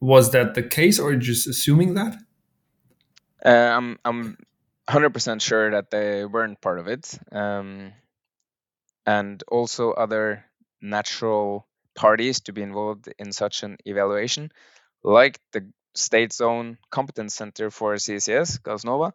[0.00, 2.16] Was that the case, or just assuming that?
[3.44, 4.36] Uh, I'm I'm
[4.88, 7.92] 100% sure that they weren't part of it, um,
[9.06, 10.44] and also other
[10.82, 14.52] natural parties to be involved in such an evaluation,
[15.06, 19.12] like the state's own competence center for CCS, Gassnova,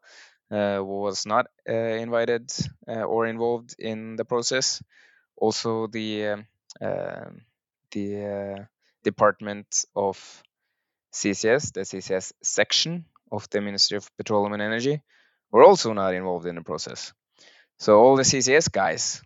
[0.52, 2.52] uh, was not uh, invited
[2.88, 4.82] uh, or involved in the process.
[5.36, 6.46] Also, the um,
[6.82, 7.42] um,
[7.92, 8.64] the uh,
[9.04, 10.18] Department of
[11.14, 15.02] CCS, the CCS section of the Ministry of Petroleum and Energy,
[15.52, 17.14] were also not involved in the process.
[17.80, 19.22] So all the CCS guys,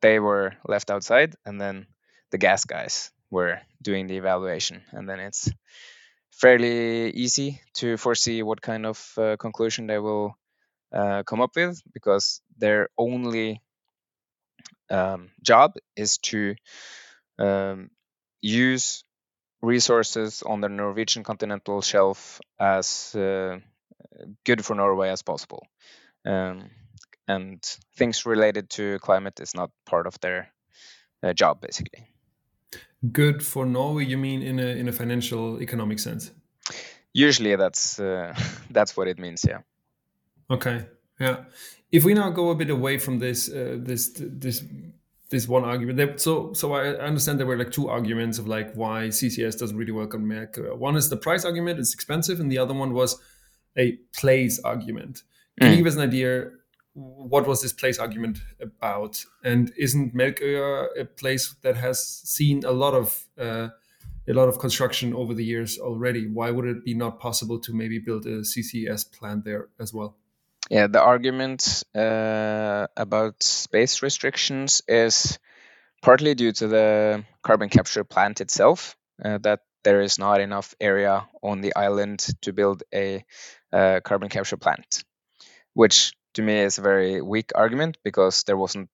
[0.00, 1.86] they were left outside, and then
[2.30, 5.50] the gas guys were doing the evaluation, and then it's
[6.32, 10.36] fairly easy to foresee what kind of uh, conclusion they will
[10.92, 13.62] uh, come up with because their only
[14.90, 16.54] um, job is to
[17.38, 17.90] um,
[18.42, 19.04] use
[19.62, 23.58] resources on the Norwegian continental shelf as uh,
[24.44, 25.66] good for Norway as possible.
[26.26, 26.70] Um,
[27.28, 27.62] and
[27.96, 30.52] things related to climate is not part of their
[31.22, 32.09] uh, job, basically
[33.12, 34.04] good for Norway?
[34.04, 36.32] You mean in a in a financial economic sense?
[37.12, 38.34] Usually, that's uh,
[38.70, 39.44] that's what it means.
[39.48, 39.60] Yeah.
[40.50, 40.86] Okay.
[41.18, 41.44] Yeah.
[41.92, 44.64] If we now go a bit away from this uh, this this
[45.30, 48.74] this one argument, there, so so I understand there were like two arguments of like
[48.74, 50.76] why CCS doesn't really work on Melkøya.
[50.76, 53.20] One is the price argument; it's expensive, and the other one was
[53.76, 55.22] a place argument.
[55.58, 55.70] Can mm.
[55.72, 56.50] you give us an idea
[57.00, 59.24] what was this place argument about?
[59.44, 63.68] And isn't Melkøya a place that has seen a lot of uh,
[64.28, 66.28] a lot of construction over the years already?
[66.28, 70.16] Why would it be not possible to maybe build a CCS plant there as well?
[70.70, 75.38] Yeah, the argument uh, about space restrictions is
[76.02, 81.26] partly due to the carbon capture plant itself, uh, that there is not enough area
[81.42, 83.24] on the island to build a
[83.72, 85.02] uh, carbon capture plant,
[85.74, 88.88] which to me is a very weak argument because there wasn't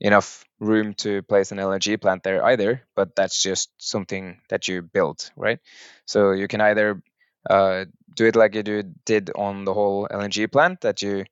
[0.00, 2.82] enough room to place an LNG plant there either.
[2.94, 5.58] But that's just something that you build, right?
[6.06, 7.02] So you can either
[7.48, 11.24] uh, do it like you do, did on the whole LNG plant, that you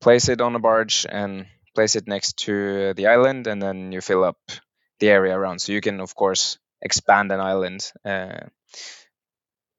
[0.00, 4.00] place it on a barge and place it next to the island, and then you
[4.00, 4.38] fill up
[5.00, 5.60] the area around.
[5.60, 7.92] So you can, of course, expand an island.
[8.04, 8.48] Uh,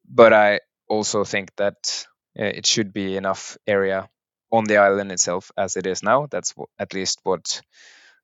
[0.07, 2.05] but I also think that
[2.39, 4.09] uh, it should be enough area
[4.55, 6.27] on the island itself as it is now.
[6.31, 7.61] That's at least what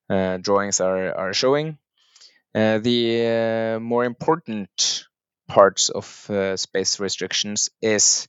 [0.09, 1.77] uh, drawings are, are showing.
[2.55, 5.05] Uh, the uh, more important
[5.47, 8.27] parts of uh, space restrictions is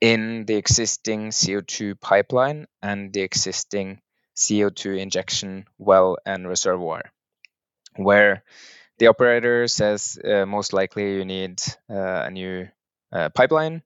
[0.00, 4.00] in the existing CO2 pipeline and the existing
[4.36, 7.02] CO2 injection well and reservoir,
[7.96, 8.42] where
[8.98, 12.68] the operator says uh, most likely you need uh, a new
[13.34, 13.82] pipeline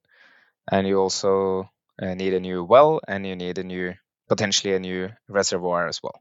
[0.71, 1.69] and you also
[2.03, 3.95] uh, need a new well and you need a new
[4.29, 6.21] potentially a new reservoir as well.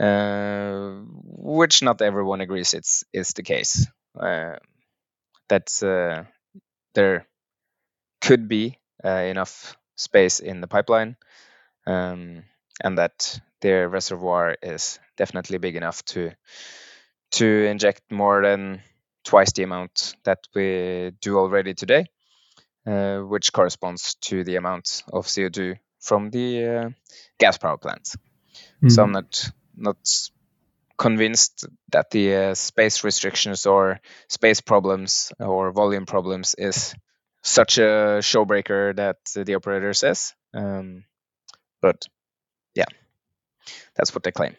[0.00, 3.86] Uh, which not everyone agrees it's is the case.
[4.18, 4.56] Uh,
[5.48, 6.24] that uh,
[6.94, 7.26] there
[8.20, 11.16] could be uh, enough space in the pipeline
[11.86, 12.44] um,
[12.84, 16.32] and that their reservoir is definitely big enough to
[17.32, 18.82] to inject more than
[19.24, 22.06] twice the amount that we do already today
[22.86, 26.90] uh, which corresponds to the amount of CO2 from the uh,
[27.38, 28.16] gas power plants.
[28.82, 28.90] Mm.
[28.92, 29.98] So I'm not not
[30.96, 36.94] convinced that the uh, space restrictions or space problems or volume problems is
[37.42, 40.34] such a showbreaker that the operator says.
[40.52, 41.04] Um,
[41.80, 42.06] but
[42.74, 42.90] yeah,
[43.94, 44.54] that's what they claim.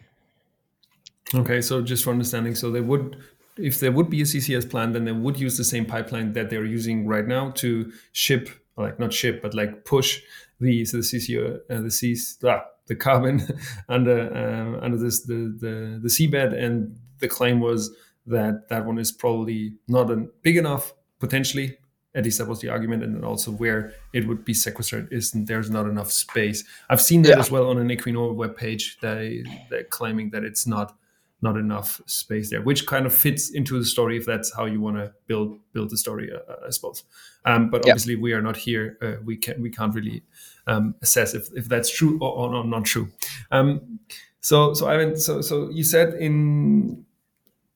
[1.34, 3.18] Okay, so just for understanding, so they would,
[3.62, 6.50] if there would be a CCS plan, then they would use the same pipeline that
[6.50, 10.22] they're using right now to ship, like not ship, but like push
[10.60, 13.42] the so the CCO, uh, the C's, ah, the carbon
[13.90, 17.96] under uh, under this the, the the seabed, and the claim was
[18.28, 21.78] that that one is probably not a, big enough potentially
[22.14, 25.32] at least that was the argument and then also where it would be sequestered is
[25.32, 27.40] there's not enough space i've seen that yeah.
[27.40, 29.00] as well on an equinor webpage.
[29.00, 30.96] they they're claiming that it's not
[31.42, 34.80] not enough space there which kind of fits into the story if that's how you
[34.80, 37.04] want to build build the story uh, uh, i suppose
[37.46, 38.22] um, but obviously yeah.
[38.22, 40.24] we are not here uh, we can we can't really
[40.68, 43.10] um, assess if, if that's true or, or not true
[43.52, 44.00] um,
[44.40, 47.04] so so i mean so so you said in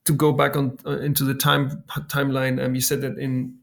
[0.03, 3.55] to go back on uh, into the time timeline um, you said that in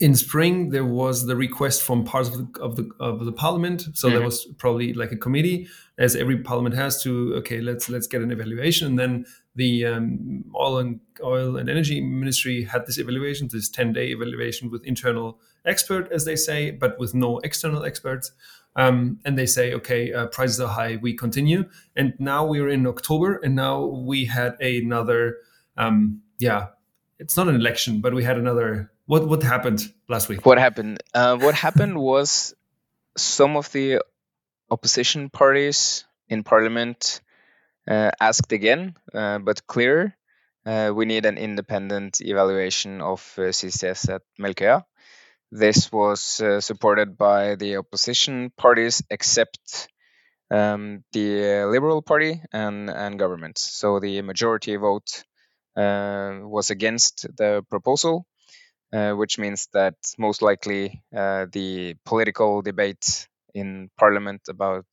[0.00, 3.86] in spring there was the request from parts of the of the, of the parliament.
[3.94, 4.16] So mm-hmm.
[4.16, 5.68] there was probably like a committee
[5.98, 8.88] as every parliament has to okay let's let's get an evaluation.
[8.88, 13.92] And then the um, oil and oil and energy ministry had this evaluation this 10
[13.92, 18.32] day evaluation with internal expert as they say but with no external experts.
[18.76, 21.66] Um, and they say okay uh, prices are high we continue.
[21.94, 25.36] And now we're in october and now we had another
[25.76, 26.66] um, yeah
[27.20, 30.44] it's not an election but we had another what what happened last week?
[30.46, 31.02] What happened?
[31.12, 32.54] Uh, what happened was
[33.16, 34.00] some of the
[34.70, 37.20] opposition parties in parliament
[37.88, 40.16] uh, asked again, uh, but clear.
[40.66, 44.84] Uh, we need an independent evaluation of uh, CCS at Melkøya.
[45.52, 49.88] This was uh, supported by the opposition parties, except
[50.50, 53.58] um, the Liberal Party and, and government.
[53.58, 55.24] So the majority vote
[55.76, 58.26] was against the proposal
[59.14, 64.86] which means that most likely uh, the political debate in parliament about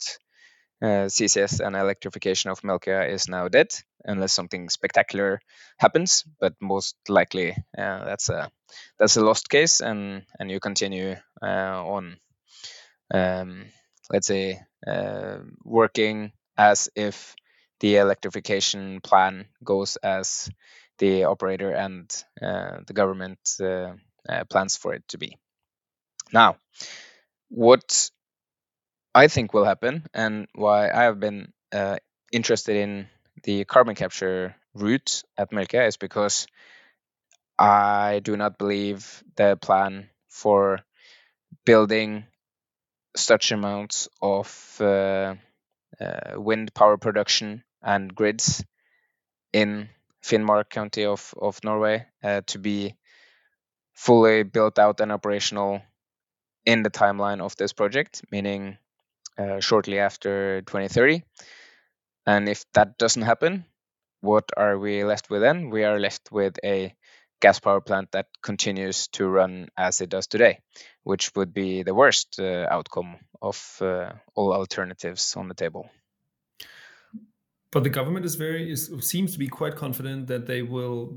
[0.81, 3.67] uh, CCS and electrification of Melkøya is now dead,
[4.05, 5.41] unless something spectacular
[5.77, 6.23] happens.
[6.39, 8.51] But most likely, uh, that's a
[8.99, 12.17] that's a lost case, and and you continue uh, on,
[13.13, 13.65] um,
[14.11, 14.61] let's say,
[15.63, 17.35] working as if
[17.79, 20.49] the electrification plan goes as
[21.01, 22.05] the operator and
[22.41, 23.93] uh, the government uh,
[24.29, 25.35] uh, plans for it to be.
[26.31, 26.57] Now,
[27.49, 28.11] what
[29.13, 31.51] I think will happen and why I have been
[32.31, 33.07] interested in
[33.43, 36.47] the carbon capture route at Melkøya is because
[37.57, 40.79] I do not believe the plan for
[41.65, 42.25] building
[43.15, 45.35] such amounts of uh,
[45.99, 48.63] uh, wind power production and grids
[49.51, 49.89] in
[50.23, 52.95] Finnmark county of, of Norway uh, to be
[53.93, 55.81] fully built out and operational
[56.65, 58.77] in the timeline of this project, meaning
[59.37, 61.23] uh, shortly after 2030.
[62.25, 63.65] And if that doesn't happen,
[64.21, 65.69] what are we left with then?
[65.71, 66.93] We are left with a
[67.41, 70.59] gas power plant that continues to run as it does today,
[71.03, 75.89] which would be the worst uh, outcome of uh, all alternatives on the table.
[77.71, 81.13] But the government is very is, seems to be quite confident that they will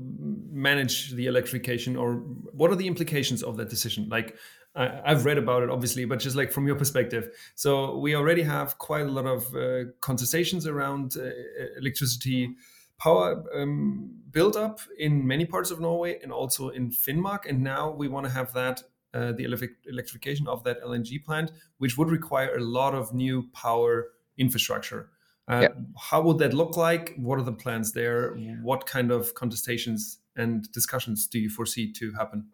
[0.49, 1.97] manage the electrification.
[1.97, 2.15] Or
[2.53, 4.07] what are the implications of that decision?
[4.07, 4.37] Like
[4.73, 7.35] I, have read about it, obviously, but just like from your perspective.
[7.55, 11.29] So we already have quite a lot of uh, contestations around uh,
[11.77, 12.55] electricity
[12.97, 17.49] power um, build up in many parts of Norway and also in Finnmark.
[17.49, 18.81] And now we want to have that
[19.13, 19.45] uh, the
[19.87, 25.09] electrification of that LNG plant, which would require a lot of new power infrastructure.
[25.47, 25.67] Uh, yeah.
[25.99, 27.13] How would that look like?
[27.17, 28.35] What are the plans there?
[28.63, 32.47] What kind of contestations and discussions do you foresee to happen?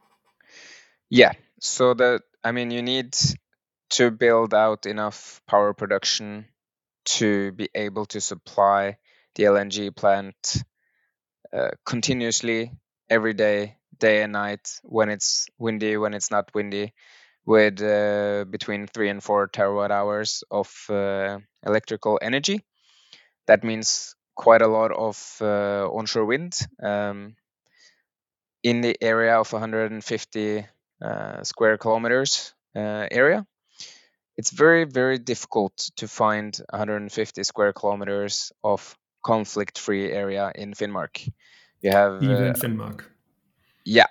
[1.09, 3.15] Yeah, so that I mean, you need
[3.91, 6.45] to build out enough power production
[7.03, 8.97] to be able to supply
[9.35, 10.63] the LNG plant
[11.53, 12.71] uh, continuously
[13.09, 16.93] every day, day and night, when it's windy, when it's not windy,
[17.45, 22.61] with uh, between three and four terawatt hours of uh, electrical energy
[23.51, 27.35] that means quite a lot of uh, onshore wind um,
[28.63, 30.65] in the area of 150
[31.03, 33.45] uh, square kilometers uh, area.
[34.37, 41.29] It's very, very difficult to find 150 square kilometers of conflict-free area in Finnmark.
[41.81, 43.01] You have even uh, Finnmark.
[43.83, 44.07] Yeah,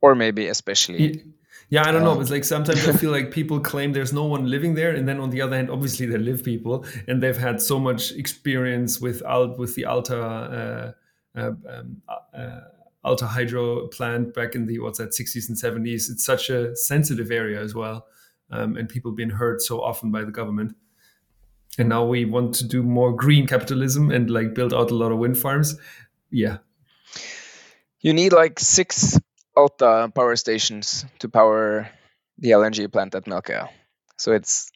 [0.00, 1.22] or maybe especially.
[1.68, 2.20] Yeah, I don't know.
[2.20, 5.18] It's like sometimes I feel like people claim there's no one living there, and then
[5.18, 9.22] on the other hand, obviously there live people, and they've had so much experience with
[9.24, 10.94] Alt with the Alta
[11.36, 12.60] uh, uh, um, uh,
[13.04, 16.08] Alta hydro plant back in the what's that 60s and 70s.
[16.10, 18.06] It's such a sensitive area as well,
[18.50, 20.76] um, and people been hurt so often by the government.
[21.78, 25.10] And now we want to do more green capitalism and like build out a lot
[25.10, 25.76] of wind farms.
[26.30, 26.58] Yeah,
[28.00, 29.18] you need like six
[29.56, 31.88] Alta power stations to power
[32.38, 33.68] the LNG plant at Melkøya.
[34.18, 34.70] So it's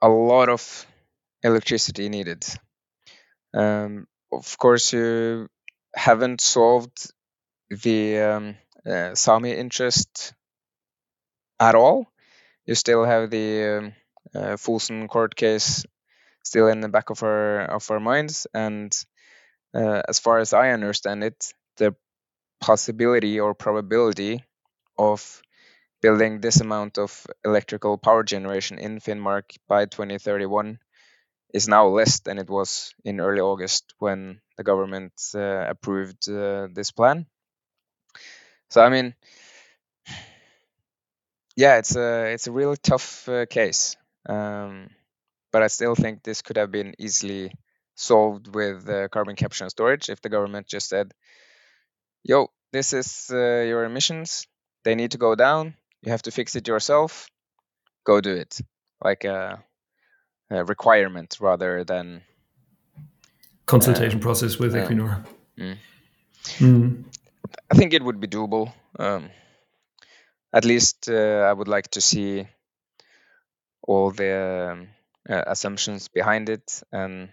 [0.00, 0.86] a lot of
[1.42, 2.44] electricity needed.
[3.54, 5.48] Um, of course, you
[5.94, 7.12] haven't solved
[7.70, 8.56] the um,
[8.86, 10.32] uh, Sami interest
[11.60, 12.06] at all.
[12.66, 13.92] You still have the
[14.34, 14.56] um,
[14.94, 15.84] uh, court case
[16.44, 18.92] still in the back of our of our minds, and
[19.74, 21.94] uh, as far as I understand it, the
[22.62, 24.44] possibility or probability
[24.98, 25.42] of
[26.02, 30.78] building this amount of electrical power generation in Finnmark by 2031
[31.54, 36.68] is now less than it was in early August when the government uh, approved uh,
[36.72, 37.26] this plan.
[38.70, 39.14] So I mean,
[41.56, 43.96] yeah, it's a it's a really tough uh, case,
[44.28, 44.88] um,
[45.52, 47.52] but I still think this could have been easily
[47.96, 51.12] solved with uh, carbon capture and storage if the government just said,
[52.24, 54.46] yo, this is uh, your emissions.
[54.84, 55.74] They need to go down.
[56.02, 57.28] You have to fix it yourself.
[58.04, 58.60] Go do it.
[59.02, 59.62] Like a,
[60.50, 62.22] a requirement rather than
[63.66, 65.24] consultation uh, process with Equinor.
[65.58, 65.76] Mm.
[66.58, 67.04] Mm.
[67.70, 68.72] I think it would be doable.
[68.98, 69.30] Um,
[70.52, 72.46] at least uh, I would like to see
[73.82, 74.88] all the um,
[75.28, 77.30] uh, assumptions behind it and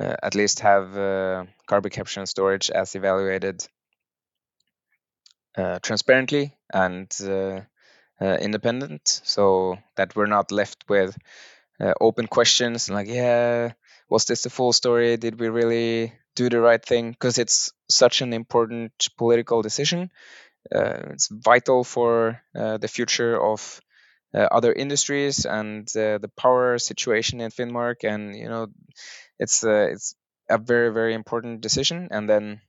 [0.00, 3.66] uh, at least have uh, carbon capture and storage as evaluated
[5.56, 7.60] uh, transparently and uh,
[8.20, 9.22] uh, independent.
[9.24, 11.16] So that we're not left with
[12.00, 13.72] open questions like yeah
[14.08, 15.16] was this the full story?
[15.16, 17.12] Did we really do the right thing?
[17.12, 20.10] Because it's such an important political decision.
[20.70, 23.80] It's vital for the future of
[24.34, 28.68] uh, other industries and uh, the power situation in Finnmark, and you know,
[29.38, 30.14] it's uh, it's
[30.48, 32.08] a very very important decision.
[32.10, 32.60] And then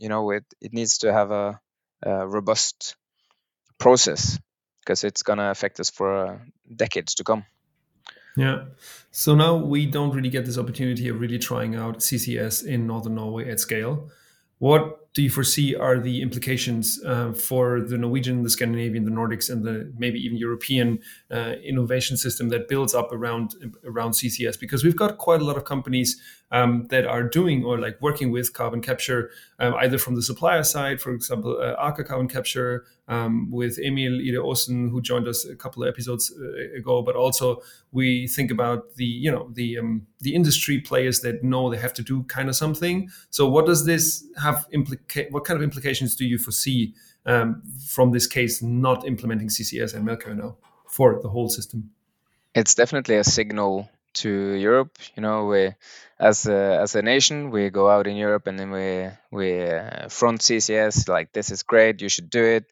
[0.00, 1.60] you know, it it needs to have a
[2.04, 2.96] uh, robust
[3.78, 4.38] process
[4.80, 6.38] because it's going to affect us for uh,
[6.74, 7.44] decades to come.
[8.36, 8.64] Yeah.
[9.10, 13.16] So now we don't really get this opportunity of really trying out CCS in Northern
[13.16, 14.10] Norway at scale.
[14.58, 19.50] What do you foresee are the implications uh, for the Norwegian, the Scandinavian, the Nordics,
[19.50, 21.00] and the maybe even European
[21.32, 23.54] uh, innovation system that builds up around
[23.84, 24.58] around CCS?
[24.58, 26.20] Because we've got quite a lot of companies
[26.50, 30.62] um, that are doing or like working with carbon capture, um, either from the supplier
[30.62, 35.44] side, for example, uh, Aker Carbon Capture um, with Emil Ide Aasen, who joined us
[35.44, 39.78] a couple of episodes uh, ago, but also we think about the you know the
[39.78, 43.10] um, the industry players that know they have to do kind of something.
[43.30, 46.94] So what does this have implica- What kind of implications do you foresee
[47.26, 50.56] um, from this case not implementing CCS and Melkøya now
[50.88, 51.90] for the whole system?
[52.54, 54.96] It's definitely a signal to Europe.
[55.16, 55.74] You know, we
[56.18, 60.08] as a, as a nation, we go out in Europe and then we we uh,
[60.08, 62.64] front CCS like this is great, you should do it.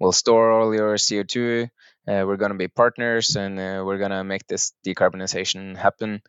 [0.00, 1.68] We'll store all your CO2.
[2.08, 6.22] Uh, we're gonna be partners and uh, we're gonna make this decarbonization happen.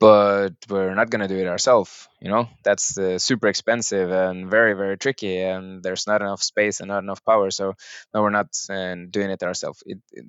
[0.00, 2.08] But we're not gonna do it ourselves.
[2.20, 6.80] You know, that's uh, super expensive and very very tricky, and there's not enough space
[6.80, 7.50] and not enough power.
[7.52, 7.74] So
[8.12, 9.82] no, we're not uh, doing it ourselves.
[9.86, 10.26] It, it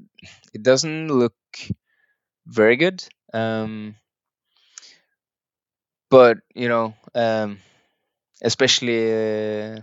[0.54, 1.34] it doesn't look
[2.46, 3.04] very good
[3.34, 3.96] um,
[6.10, 7.60] but you know, um,
[8.42, 9.82] especially uh,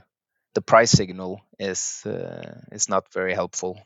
[0.55, 3.79] the price signal is uh, is not very helpful.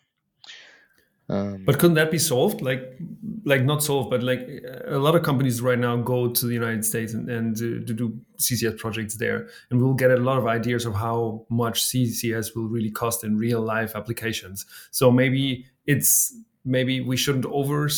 [1.29, 2.61] Um, but couldn't that be solved?
[2.61, 2.99] Like,
[3.47, 4.47] like not solved, but like
[4.87, 7.95] a lot of companies right now go to the United States and, and to, to
[7.95, 12.55] do CCS projects there, and we'll get a lot of ideas of how much CCS
[12.55, 14.67] will really cost in real life applications.
[14.91, 16.35] So maybe it's
[16.65, 17.89] maybe we shouldn't over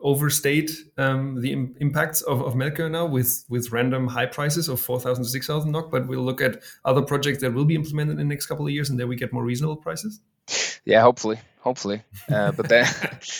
[0.00, 5.24] overstate um, the Im- impacts of, of now with with random high prices of 4,000
[5.24, 8.34] to 6,000 NOK, but we'll look at other projects that will be implemented in the
[8.34, 10.20] next couple of years and then we get more reasonable prices?
[10.84, 12.02] Yeah, hopefully, hopefully.
[12.30, 12.86] Uh, but then,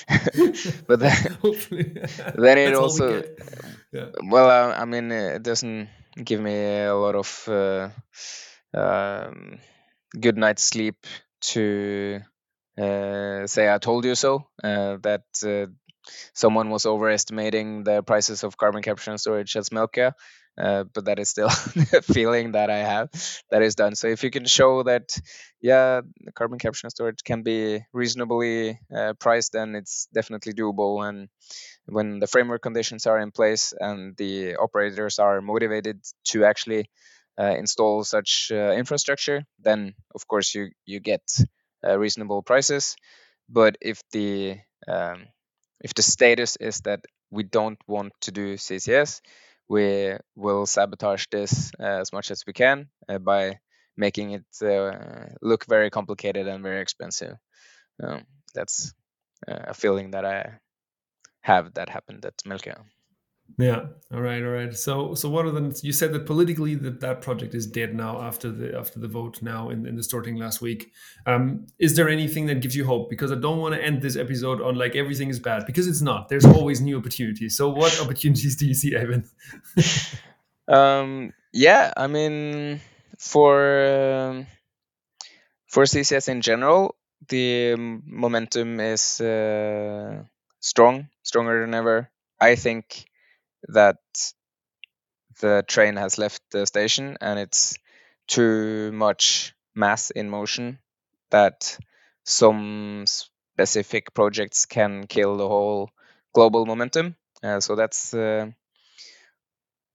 [0.87, 1.97] but then, hopefully,
[2.35, 4.07] then it also, we yeah.
[4.25, 5.89] well, uh, I mean, it doesn't
[6.23, 7.91] give me a lot of uh,
[8.73, 9.59] um,
[10.19, 11.07] good night's sleep
[11.41, 12.21] to
[12.79, 14.47] uh, say I told you so.
[14.63, 15.71] Uh, that uh,
[16.35, 20.13] someone was overestimating the prices of carbon capture and storage at Melkøya.
[20.57, 21.49] uh, but that is still
[21.93, 23.09] a feeling that I have
[23.51, 23.95] that is done.
[23.97, 25.17] So if you can show that,
[25.61, 26.03] yeah,
[26.35, 31.07] carbon capture and storage can be reasonably uh, priced, then it's definitely doable.
[31.09, 31.29] And
[31.87, 36.91] when the framework conditions are in place and the operators are motivated to actually
[37.39, 41.23] uh, install such uh, infrastructure, then of course you you get
[41.87, 42.97] uh, reasonable prices.
[43.49, 45.27] But if the um,
[45.85, 49.21] if the status is that we don't want to do CCS,
[49.69, 53.59] we will sabotage this uh, as much as we can uh, by
[53.97, 57.37] making it uh, look very complicated and very expensive.
[58.03, 58.25] Um,
[58.55, 58.95] that's
[59.47, 60.59] a feeling that I
[61.43, 62.81] have that happened at Melkøya.
[63.59, 63.87] Yeah.
[64.13, 64.43] All right.
[64.43, 64.75] All right.
[64.75, 65.79] So, so what are the?
[65.83, 69.43] You said that politically that that project is dead now after the after the vote
[69.43, 70.91] now in, in the Storting last week.
[71.27, 73.11] Um, is there anything that gives you hope?
[73.11, 76.01] Because I don't want to end this episode on like everything is bad because it's
[76.01, 76.29] not.
[76.29, 77.57] There's always new opportunities.
[77.57, 79.29] So, what opportunities do you see, Eivind?
[80.69, 81.33] um.
[81.53, 81.93] Yeah.
[81.97, 82.81] I mean,
[83.19, 84.47] for um,
[85.69, 86.97] for CCS in general,
[87.29, 90.25] the momentum is uh,
[90.61, 92.11] strong, stronger than ever.
[92.41, 93.07] I think
[93.69, 93.97] that
[95.41, 97.77] the train has left the station and it's
[98.27, 100.79] too much mass in motion
[101.31, 101.79] that
[102.25, 105.91] some specific projects can kill the whole
[106.33, 107.17] global momentum.
[107.43, 108.51] Uh, so that's uh,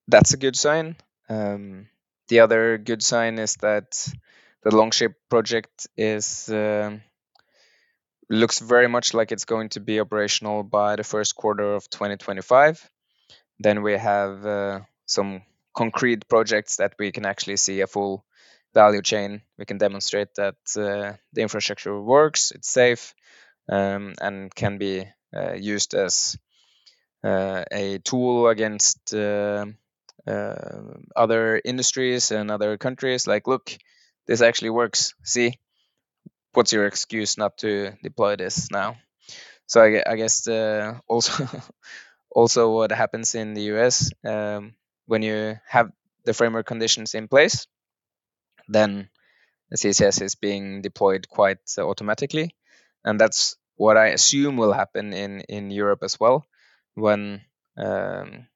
[0.08, 0.96] that's a good sign.
[1.30, 1.88] Um,
[2.28, 4.08] the other good sign is that
[4.64, 6.98] the Longship project is uh,
[8.30, 12.90] looks very much like it's going to be operational by the first quarter of 2025.
[13.60, 15.42] Then we have uh, some
[15.76, 18.26] concrete projects that we can actually see a full
[18.74, 19.42] value chain.
[19.58, 23.14] We can demonstrate that uh, the infrastructure works, it's safe,
[23.70, 25.06] um, and can be
[25.36, 26.38] uh, used as
[27.24, 29.66] uh, a tool against uh,
[30.28, 30.56] uh,
[31.16, 33.28] other industries and other countries.
[33.28, 33.76] Like, look,
[34.28, 35.14] this actually works.
[35.24, 35.60] See,
[36.54, 38.98] what's your excuse not to deploy this now?
[39.68, 40.48] So I, I guess
[41.08, 41.48] also
[42.32, 44.74] also what happens in the US um,
[45.06, 45.92] when you have
[46.26, 47.68] the framework conditions in place,
[48.68, 49.10] then
[49.70, 52.56] the CCS is being deployed quite automatically,
[53.04, 56.46] and that's what I assume will happen in in Europe as well,
[56.96, 57.42] when
[57.78, 58.48] um,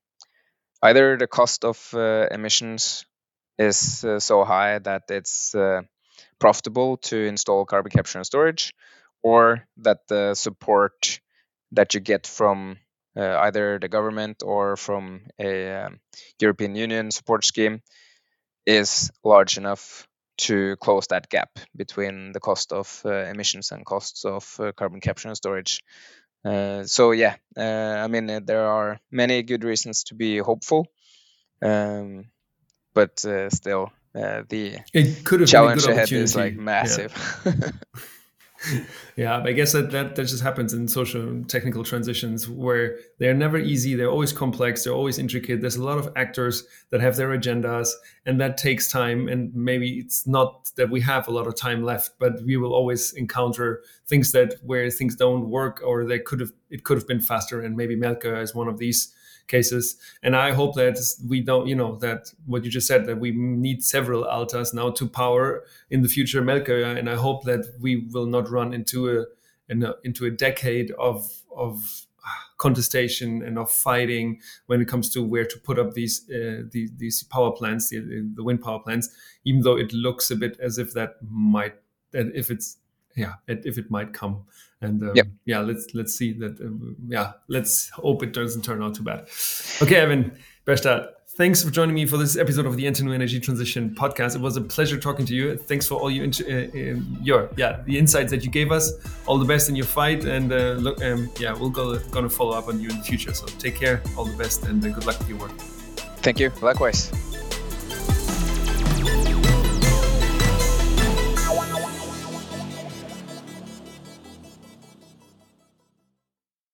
[0.82, 3.05] either the cost of uh, emissions
[3.57, 5.82] is uh, so high that it's uh,
[6.39, 8.74] profitable to install carbon capture and storage,
[9.24, 11.19] or that the support
[11.71, 12.78] that you get from
[13.16, 15.99] uh, either the government or from a um,
[16.39, 17.82] European Union support scheme
[18.66, 20.07] is large enough
[20.38, 24.99] to close that gap between the cost of uh, emissions and costs of uh, carbon
[24.99, 25.82] capture and storage.
[26.43, 27.61] Uh, so yeah, uh,
[28.03, 30.88] I mean uh, there are many good reasons to be hopeful,
[31.61, 32.26] um,
[32.93, 34.80] but still the
[35.45, 37.14] challenge ahead is like massive.
[37.45, 37.72] Yeah.
[39.16, 43.57] yeah, I guess that, that that just happens in social technical transitions where they're never
[43.57, 43.95] easy.
[43.95, 44.84] They're always complex.
[44.84, 45.61] They're always intricate.
[45.61, 47.89] There's a lot of actors that have their agendas,
[48.26, 49.28] and that takes time.
[49.28, 52.74] And maybe it's not that we have a lot of time left, but we will
[52.74, 57.07] always encounter things that where things don't work or they could have it could have
[57.07, 57.61] been faster.
[57.61, 59.14] And maybe Melkøya is one of these
[59.48, 59.98] cases.
[60.22, 63.32] And I hope that we don't, you know, that what you just said, that we
[63.32, 66.98] need several altas now to power in the future Melkøya.
[66.98, 69.26] And I hope that we will not run into a,
[69.70, 72.08] a into a decade of of
[72.58, 76.91] contestation and of fighting when it comes to where to put up these uh, these,
[76.98, 78.00] these power plants, the,
[78.36, 79.10] the wind power plants.
[79.44, 81.76] Even though it looks a bit as if that might,
[82.12, 82.78] that if it's
[83.16, 84.43] yeah, if it might come.
[84.82, 85.28] And um, yep.
[85.45, 86.59] yeah, let's let's see that.
[86.59, 89.22] Um, yeah, let's hope it doesn't turn out too bad.
[89.82, 90.36] Okay, Eivind
[90.66, 94.36] Berstad, thanks for joining me for this episode of the Enter Energy Transition podcast.
[94.36, 95.57] It was a pleasure talking to you.
[95.57, 98.91] Thanks for all you uh, uh, your yeah the insights that you gave us.
[99.26, 102.57] All the best in your fight, and uh, look, um, yeah, we'll go gonna follow
[102.57, 103.34] up on you in the future.
[103.34, 105.51] So take care, all the best, and uh, good luck with your work.
[106.22, 106.51] Thank you.
[106.61, 107.33] Likewise.